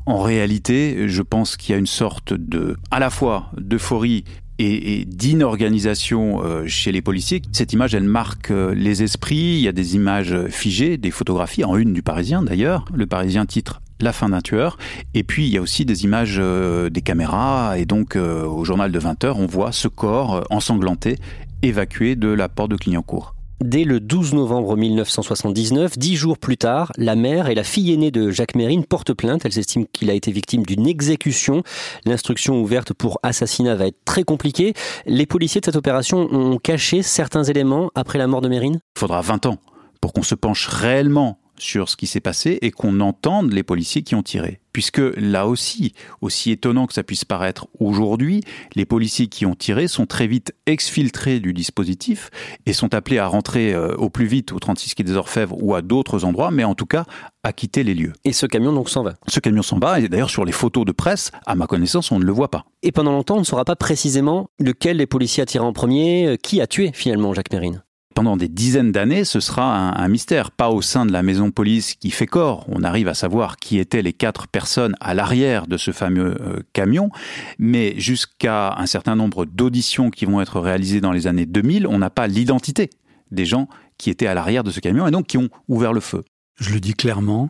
En 0.07 0.23
réalité, 0.23 1.07
je 1.07 1.21
pense 1.21 1.59
qu'il 1.59 1.75
y 1.75 1.77
a 1.77 1.79
une 1.79 1.87
sorte 1.87 2.33
de, 2.33 2.79
à 2.91 2.99
la 2.99 3.11
fois 3.11 3.51
d'euphorie 3.59 4.25
et, 4.59 5.05
d'inorganisation 5.05 6.43
euh, 6.43 6.67
chez 6.67 6.93
les 6.93 7.03
policiers. 7.03 7.43
Cette 7.53 7.75
image, 7.75 7.95
elle 7.95 8.05
marque 8.05 8.51
euh, 8.51 8.75
les 8.75 9.03
esprits. 9.03 9.57
Il 9.57 9.61
y 9.61 9.69
a 9.69 9.73
des 9.73 9.95
images 9.95 10.35
figées, 10.49 10.97
des 10.97 11.11
photographies, 11.11 11.65
en 11.65 11.77
une 11.77 11.93
du 11.93 12.03
Parisien 12.03 12.43
d'ailleurs. 12.43 12.87
Le 12.95 13.05
Parisien 13.05 13.45
titre 13.45 13.83
la 14.01 14.13
fin 14.13 14.31
d'un 14.31 14.41
tueur. 14.41 14.79
Et 15.13 15.25
puis 15.25 15.47
il 15.47 15.53
y 15.53 15.59
a 15.59 15.63
aussi 15.63 15.85
des 15.85 16.05
images 16.05 16.39
des 16.39 17.01
caméras. 17.01 17.79
Et 17.79 17.87
donc 17.87 18.17
au 18.17 18.65
journal 18.65 18.91
de 18.91 18.99
20 18.99 19.25
heures, 19.25 19.39
on 19.39 19.47
voit 19.47 19.73
ce 19.73 19.89
corps 19.89 20.45
ensanglanté 20.51 21.17
évacué 21.65 22.15
de 22.17 22.29
la 22.29 22.49
porte 22.49 22.71
de 22.71 22.77
Clignancourt. 22.77 23.35
Dès 23.61 23.85
le 23.85 24.01
12 24.01 24.35
novembre 24.35 24.77
1979, 24.77 25.97
dix 25.97 26.17
jours 26.17 26.37
plus 26.37 26.59
tard, 26.59 26.93
la 26.99 27.15
mère 27.15 27.49
et 27.49 27.55
la 27.55 27.65
fille 27.65 27.93
aînée 27.93 28.11
de 28.11 28.31
Jacques 28.31 28.57
Mérine 28.57 28.85
portent 28.85 29.15
plainte. 29.15 29.45
Elles 29.45 29.59
estiment 29.59 29.87
qu'il 29.93 30.11
a 30.11 30.13
été 30.13 30.33
victime 30.33 30.67
d'une 30.67 30.87
exécution. 30.87 31.63
L'instruction 32.05 32.61
ouverte 32.61 32.93
pour 32.93 33.19
assassinat 33.23 33.77
va 33.77 33.87
être 33.87 34.05
très 34.05 34.25
compliquée. 34.25 34.75
Les 35.07 35.25
policiers 35.25 35.61
de 35.61 35.67
cette 35.67 35.77
opération 35.77 36.29
ont 36.31 36.59
caché 36.59 37.03
certains 37.03 37.45
éléments 37.45 37.91
après 37.95 38.19
la 38.19 38.27
mort 38.27 38.43
de 38.43 38.49
Mérine 38.49 38.81
Il 38.97 39.01
faudra 39.01 39.23
20 39.23 39.47
ans 39.47 39.59
pour 40.01 40.13
qu'on 40.13 40.23
se 40.23 40.35
penche 40.35 40.67
réellement 40.69 41.39
sur 41.59 41.89
ce 41.89 41.97
qui 41.97 42.07
s'est 42.07 42.21
passé 42.21 42.59
et 42.63 42.71
qu'on 42.71 43.01
entende 43.01 43.53
les 43.53 43.63
policiers 43.63 44.03
qui 44.03 44.15
ont 44.15 44.23
tiré. 44.23 44.61
Puisque 44.73 45.01
là 45.17 45.47
aussi, 45.47 45.95
aussi 46.21 46.51
étonnant 46.51 46.89
que 46.89 46.95
ça 46.95 47.05
puisse 47.05 47.25
paraître 47.25 47.69
aujourd'hui, 47.79 48.43
les 48.75 48.85
policiers 48.85 49.29
qui 49.29 49.47
ont 49.47 49.55
tiré 49.55 49.87
sont 49.87 50.07
très 50.07 50.27
vite 50.27 50.53
exfiltrés 50.67 51.39
du 51.39 51.53
dispositif 51.53 52.31
et 52.67 52.73
sont 52.73 52.93
appelés 52.93 53.19
à 53.19 53.29
rentrer 53.29 53.73
euh, 53.73 53.95
au 53.95 54.11
plus 54.11 54.27
vite 54.27 54.53
au 54.53 54.59
36 54.59 54.95
quai 54.95 55.05
des 55.05 55.15
Orfèvres 55.15 55.57
ou 55.63 55.77
à 55.77 55.83
d'autres 55.83 56.25
endroits, 56.25 56.51
mais 56.51 56.65
en 56.65 56.75
tout 56.75 56.87
cas 56.87 57.05
à 57.45 57.53
quitter 57.53 57.85
les 57.85 57.95
lieux. 57.95 58.13
Et 58.25 58.33
ce 58.33 58.47
camion 58.47 58.73
donc 58.73 58.91
s'en 58.91 59.05
va 59.05 59.15
Ce 59.29 59.39
camion 59.39 59.63
s'en 59.63 59.79
va 59.79 60.01
et 60.01 60.09
d'ailleurs 60.09 60.31
sur 60.31 60.45
les 60.45 60.53
photos 60.53 60.85
de 60.85 60.93
presse, 60.93 61.31
à 61.47 61.55
ma 61.55 61.67
connaissance, 61.67 62.11
on 62.11 62.19
ne 62.19 62.25
le 62.25 62.33
voit 62.33 62.51
pas. 62.51 62.65
Et 62.83 62.91
pendant 62.91 63.13
longtemps, 63.13 63.37
on 63.37 63.41
ne 63.41 63.45
saura 63.45 63.65
pas 63.65 63.77
précisément 63.77 64.49
lequel 64.59 64.99
des 64.99 65.07
policiers 65.07 65.43
a 65.43 65.47
tiré 65.47 65.65
en 65.65 65.73
premier, 65.73 66.27
euh, 66.27 66.37
qui 66.37 66.61
a 66.61 66.67
tué 66.67 66.91
finalement 66.93 67.33
Jacques 67.33 67.53
Mérine 67.53 67.85
pendant 68.15 68.37
des 68.37 68.49
dizaines 68.49 68.93
d'années, 68.93 69.25
ce 69.25 69.41
sera 69.41 69.75
un, 70.01 70.09
mystère. 70.09 70.51
Pas 70.51 70.71
au 70.71 70.81
sein 70.81 71.05
de 71.05 71.13
la 71.13 71.23
maison 71.23 71.51
police 71.51 71.95
qui 71.95 72.11
fait 72.11 72.27
corps. 72.27 72.65
On 72.69 72.83
arrive 72.83 73.09
à 73.09 73.15
savoir 73.15 73.57
qui 73.57 73.79
étaient 73.79 74.03
les 74.03 74.13
quatre 74.13 74.47
personnes 74.49 74.95
à 75.01 75.15
l'arrière 75.15 75.67
de 75.67 75.77
ce 75.77 75.91
fameux 75.91 76.37
euh, 76.41 76.61
camion. 76.73 77.11
Mais 77.59 77.99
jusqu'à 77.99 78.75
un 78.77 78.87
certain 78.87 79.17
nombre 79.17 79.45
d'auditions 79.45 80.11
qui 80.11 80.25
vont 80.25 80.41
être 80.41 80.61
réalisées 80.61 81.01
dans 81.01 81.13
les 81.13 81.27
années 81.27 81.47
2000, 81.47 81.87
on 81.87 81.99
n'a 81.99 82.11
pas 82.11 82.27
l'identité 82.27 82.91
des 83.31 83.45
gens 83.45 83.69
qui 83.99 84.11
étaient 84.11 84.27
à 84.27 84.35
l'arrière 84.35 84.65
de 84.65 84.71
ce 84.71 84.81
camion 84.81 85.07
et 85.07 85.11
donc 85.11 85.27
qui 85.27 85.39
ont 85.39 85.51
ouvert 85.69 85.93
le 85.93 86.01
feu. 86.01 86.25
Je 86.57 86.73
le 86.73 86.81
dis 86.81 86.95
clairement, 86.95 87.49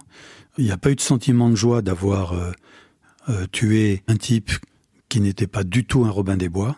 il 0.57 0.65
n'y 0.65 0.71
a 0.71 0.79
pas 0.79 0.91
eu 0.91 0.97
de 0.97 1.01
sentiment 1.01 1.51
de 1.51 1.57
joie 1.57 1.83
d'avoir 1.83 2.33
euh, 2.33 2.53
euh, 3.29 3.47
tué 3.53 4.03
un 4.09 4.17
type 4.17 4.53
qui 5.09 5.21
n'était 5.21 5.47
pas 5.47 5.65
du 5.65 5.85
tout 5.85 6.05
un 6.05 6.11
Robin 6.11 6.37
des 6.37 6.49
Bois. 6.49 6.77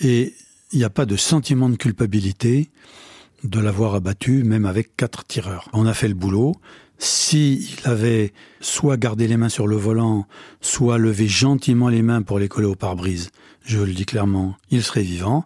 Et 0.00 0.34
il 0.74 0.78
n'y 0.78 0.84
a 0.84 0.90
pas 0.90 1.06
de 1.06 1.16
sentiment 1.16 1.68
de 1.68 1.76
culpabilité 1.76 2.68
de 3.44 3.60
l'avoir 3.60 3.94
abattu, 3.94 4.42
même 4.42 4.66
avec 4.66 4.96
quatre 4.96 5.24
tireurs. 5.24 5.68
On 5.72 5.86
a 5.86 5.94
fait 5.94 6.08
le 6.08 6.14
boulot, 6.14 6.56
S'il 6.98 7.66
avait 7.84 8.32
soit 8.60 8.96
gardé 8.96 9.28
les 9.28 9.36
mains 9.36 9.48
sur 9.48 9.66
le 9.66 9.76
volant, 9.76 10.26
soit 10.60 10.98
levé 10.98 11.28
gentiment 11.28 11.88
les 11.88 12.02
mains 12.02 12.22
pour 12.22 12.38
les 12.38 12.48
coller 12.48 12.66
au 12.66 12.74
pare-brise, 12.76 13.30
je 13.64 13.78
le 13.78 13.92
dis 13.92 14.04
clairement, 14.04 14.56
il 14.70 14.82
serait 14.82 15.02
vivant. 15.02 15.44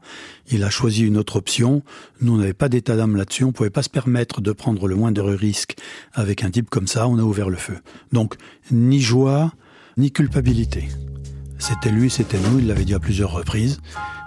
Il 0.50 0.64
a 0.64 0.70
choisi 0.70 1.04
une 1.04 1.16
autre 1.16 1.36
option. 1.36 1.82
Nous, 2.20 2.34
on 2.34 2.38
n'avait 2.38 2.52
pas 2.52 2.68
d'état 2.68 2.96
d'âme 2.96 3.16
là-dessus. 3.16 3.44
On 3.44 3.52
pouvait 3.52 3.70
pas 3.70 3.82
se 3.82 3.90
permettre 3.90 4.40
de 4.40 4.52
prendre 4.52 4.88
le 4.88 4.96
moindre 4.96 5.32
risque 5.32 5.76
avec 6.14 6.42
un 6.42 6.50
type 6.50 6.70
comme 6.70 6.86
ça. 6.86 7.06
On 7.06 7.18
a 7.18 7.22
ouvert 7.22 7.50
le 7.50 7.56
feu. 7.56 7.78
Donc, 8.12 8.34
ni 8.70 9.00
joie, 9.00 9.52
ni 9.96 10.10
culpabilité. 10.10 10.88
C'était 11.58 11.90
lui, 11.90 12.10
c'était 12.10 12.38
nous. 12.38 12.58
Il 12.58 12.66
l'avait 12.66 12.84
dit 12.84 12.94
à 12.94 13.00
plusieurs 13.00 13.32
reprises. 13.32 13.80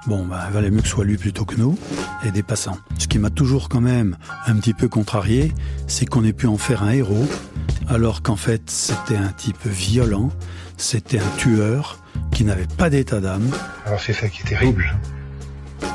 Bon, 0.07 0.25
bah, 0.25 0.45
il 0.47 0.53
valait 0.53 0.71
mieux 0.71 0.81
que 0.81 0.87
ce 0.87 0.93
soit 0.93 1.05
lui 1.05 1.17
plutôt 1.17 1.45
que 1.45 1.55
nous, 1.55 1.77
et 2.25 2.31
des 2.31 2.41
passants. 2.41 2.77
Ce 2.97 3.07
qui 3.07 3.19
m'a 3.19 3.29
toujours 3.29 3.69
quand 3.69 3.81
même 3.81 4.17
un 4.47 4.55
petit 4.55 4.73
peu 4.73 4.87
contrarié, 4.87 5.53
c'est 5.87 6.07
qu'on 6.07 6.23
ait 6.23 6.33
pu 6.33 6.47
en 6.47 6.57
faire 6.57 6.81
un 6.81 6.89
héros, 6.89 7.27
alors 7.87 8.23
qu'en 8.23 8.35
fait, 8.35 8.69
c'était 8.69 9.15
un 9.15 9.29
type 9.29 9.63
violent, 9.63 10.29
c'était 10.75 11.19
un 11.19 11.29
tueur, 11.37 12.01
qui 12.31 12.43
n'avait 12.43 12.67
pas 12.77 12.89
d'état 12.89 13.19
d'âme. 13.19 13.49
Alors 13.85 13.99
c'est 13.99 14.13
ça 14.13 14.27
qui 14.27 14.41
est 14.41 14.45
terrible. 14.45 14.97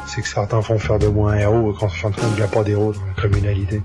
C'est 0.06 0.22
que 0.22 0.28
certains 0.28 0.62
font 0.62 0.78
faire 0.78 0.98
de 0.98 1.08
moi 1.08 1.32
un 1.32 1.38
héros 1.38 1.74
quand 1.78 1.86
en 1.86 1.88
fin 1.88 2.10
de 2.10 2.16
compte 2.16 2.30
il 2.32 2.36
n'y 2.36 2.42
a 2.42 2.48
pas 2.48 2.62
d'héros 2.62 2.92
dans 2.92 3.04
la 3.04 3.12
criminalité. 3.14 3.82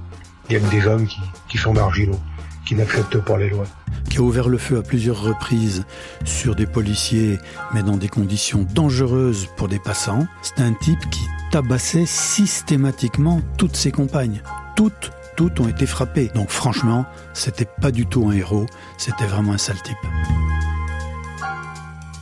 Il 0.49 0.53
y 0.53 0.55
a 0.57 0.59
que 0.59 0.69
des 0.69 0.85
hommes 0.85 1.07
qui, 1.07 1.19
qui 1.49 1.57
sont 1.57 1.73
marginaux, 1.73 2.19
qui 2.65 2.75
n'acceptent 2.75 3.19
pas 3.19 3.37
les 3.37 3.49
lois. 3.49 3.65
Qui 4.09 4.17
a 4.17 4.21
ouvert 4.21 4.49
le 4.49 4.57
feu 4.57 4.77
à 4.77 4.81
plusieurs 4.81 5.21
reprises 5.21 5.85
sur 6.25 6.55
des 6.55 6.65
policiers, 6.65 7.39
mais 7.73 7.83
dans 7.83 7.97
des 7.97 8.09
conditions 8.09 8.65
dangereuses 8.73 9.47
pour 9.57 9.67
des 9.67 9.79
passants. 9.79 10.27
C'est 10.41 10.61
un 10.61 10.73
type 10.73 11.09
qui 11.09 11.25
tabassait 11.51 12.05
systématiquement 12.05 13.41
toutes 13.57 13.75
ses 13.75 13.91
compagnes. 13.91 14.41
Toutes, 14.75 15.11
toutes 15.35 15.59
ont 15.59 15.67
été 15.67 15.85
frappées. 15.85 16.31
Donc 16.33 16.49
franchement, 16.49 17.05
c'était 17.33 17.67
pas 17.81 17.91
du 17.91 18.05
tout 18.05 18.27
un 18.27 18.31
héros, 18.31 18.65
c'était 18.97 19.25
vraiment 19.25 19.53
un 19.53 19.57
sale 19.57 19.81
type. 19.81 19.97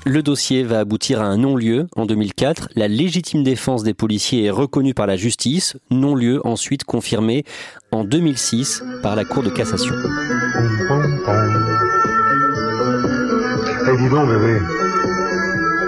Le 0.10 0.24
dossier 0.24 0.64
va 0.64 0.80
aboutir 0.80 1.22
à 1.22 1.26
un 1.26 1.38
non-lieu 1.38 1.86
en 1.96 2.08
2004. 2.08 2.70
La 2.76 2.88
légitime 2.88 3.44
défense 3.44 3.84
des 3.84 3.94
policiers 3.94 4.46
est 4.46 4.50
reconnue 4.50 4.96
par 4.96 5.06
la 5.06 5.18
justice, 5.18 5.78
non-lieu 5.92 6.42
ensuite 6.48 6.84
confirmé 6.84 7.46
en 7.92 8.04
2006 8.04 8.84
par 9.04 9.16
la 9.16 9.24
Cour 9.24 9.44
de 9.44 9.52
cassation. 9.52 9.94
Eh 13.88 13.98
dis 13.98 14.10
donc 14.10 14.30
bébé, 14.30 14.60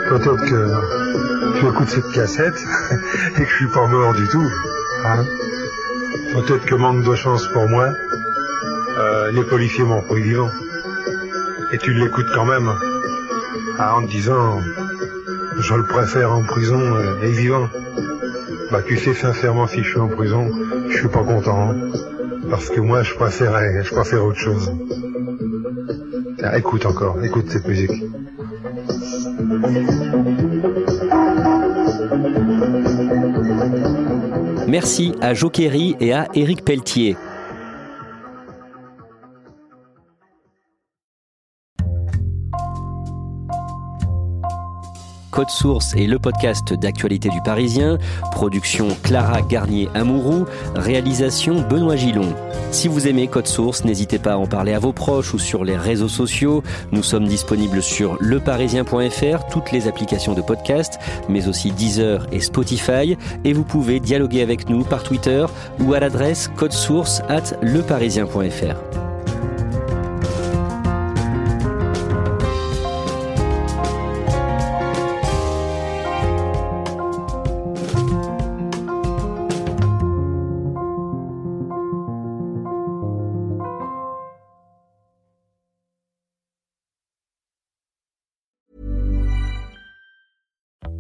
peut-être 0.09 0.45
que 0.45 0.71
j'écoute 1.59 1.89
cette 1.89 2.11
cassette 2.13 2.53
et 3.37 3.41
que 3.41 3.49
je 3.49 3.55
suis 3.55 3.73
pas 3.73 3.87
mort 3.87 4.13
du 4.13 4.27
tout. 4.27 4.47
Hein 5.03 5.25
peut-être 6.35 6.65
que 6.67 6.75
manque 6.75 7.03
de 7.03 7.15
chance 7.15 7.47
pour 7.47 7.67
moi, 7.67 7.89
euh, 8.99 9.31
les 9.31 9.43
policiers 9.45 9.83
m'ont 9.83 10.03
pris 10.03 10.21
vivant. 10.21 10.51
Et 11.71 11.79
tu 11.79 11.91
l'écoutes 11.91 12.29
quand 12.35 12.45
même. 12.45 12.71
Ah, 13.77 13.95
en 13.97 14.01
disant 14.03 14.59
je 15.59 15.75
le 15.75 15.83
préfère 15.83 16.31
en 16.31 16.43
prison 16.43 16.79
euh, 16.79 17.21
et 17.23 17.31
vivant. 17.31 17.67
Bah 18.71 18.81
tu 18.87 18.97
sais 18.97 19.13
sincèrement 19.13 19.67
si 19.67 19.83
je 19.83 19.89
suis 19.89 19.99
en 19.99 20.07
prison, 20.07 20.49
je 20.89 20.97
suis 20.97 21.07
pas 21.09 21.23
content. 21.23 21.71
Hein. 21.71 21.75
parce 22.49 22.69
que 22.69 22.79
moi 22.79 23.03
je 23.03 23.13
préférais, 23.13 23.83
je 23.83 23.93
préfère 23.93 24.25
autre 24.25 24.39
chose. 24.39 24.71
Ah, 26.43 26.57
écoute 26.57 26.85
encore, 26.85 27.23
écoute 27.23 27.49
cette 27.49 27.67
musique. 27.67 27.91
Merci 34.67 35.13
à 35.21 35.33
Joquery 35.33 35.95
et 35.99 36.13
à 36.13 36.27
Éric 36.33 36.63
Pelletier. 36.63 37.17
Code 45.41 45.49
Source 45.49 45.95
est 45.95 46.05
le 46.05 46.19
podcast 46.19 46.71
d'actualité 46.71 47.29
du 47.29 47.41
Parisien. 47.41 47.97
Production 48.31 48.89
Clara 49.01 49.41
Garnier-Amouroux. 49.41 50.45
Réalisation 50.75 51.67
Benoît 51.67 51.95
Gillon. 51.95 52.35
Si 52.69 52.87
vous 52.87 53.07
aimez 53.07 53.25
Code 53.27 53.47
Source, 53.47 53.83
n'hésitez 53.83 54.19
pas 54.19 54.33
à 54.33 54.37
en 54.37 54.45
parler 54.45 54.73
à 54.73 54.77
vos 54.77 54.93
proches 54.93 55.33
ou 55.33 55.39
sur 55.39 55.63
les 55.63 55.77
réseaux 55.77 56.07
sociaux. 56.07 56.61
Nous 56.91 57.01
sommes 57.01 57.27
disponibles 57.27 57.81
sur 57.81 58.17
leparisien.fr, 58.19 59.47
toutes 59.51 59.71
les 59.71 59.87
applications 59.87 60.35
de 60.35 60.43
podcast, 60.43 60.99
mais 61.27 61.47
aussi 61.47 61.71
Deezer 61.71 62.27
et 62.31 62.39
Spotify. 62.39 63.17
Et 63.43 63.53
vous 63.53 63.63
pouvez 63.63 63.99
dialoguer 63.99 64.43
avec 64.43 64.69
nous 64.69 64.83
par 64.83 65.01
Twitter 65.01 65.43
ou 65.79 65.95
à 65.95 65.99
l'adresse 65.99 66.51
codesource 66.55 67.23
at 67.29 67.57
leparisien.fr. 67.63 69.10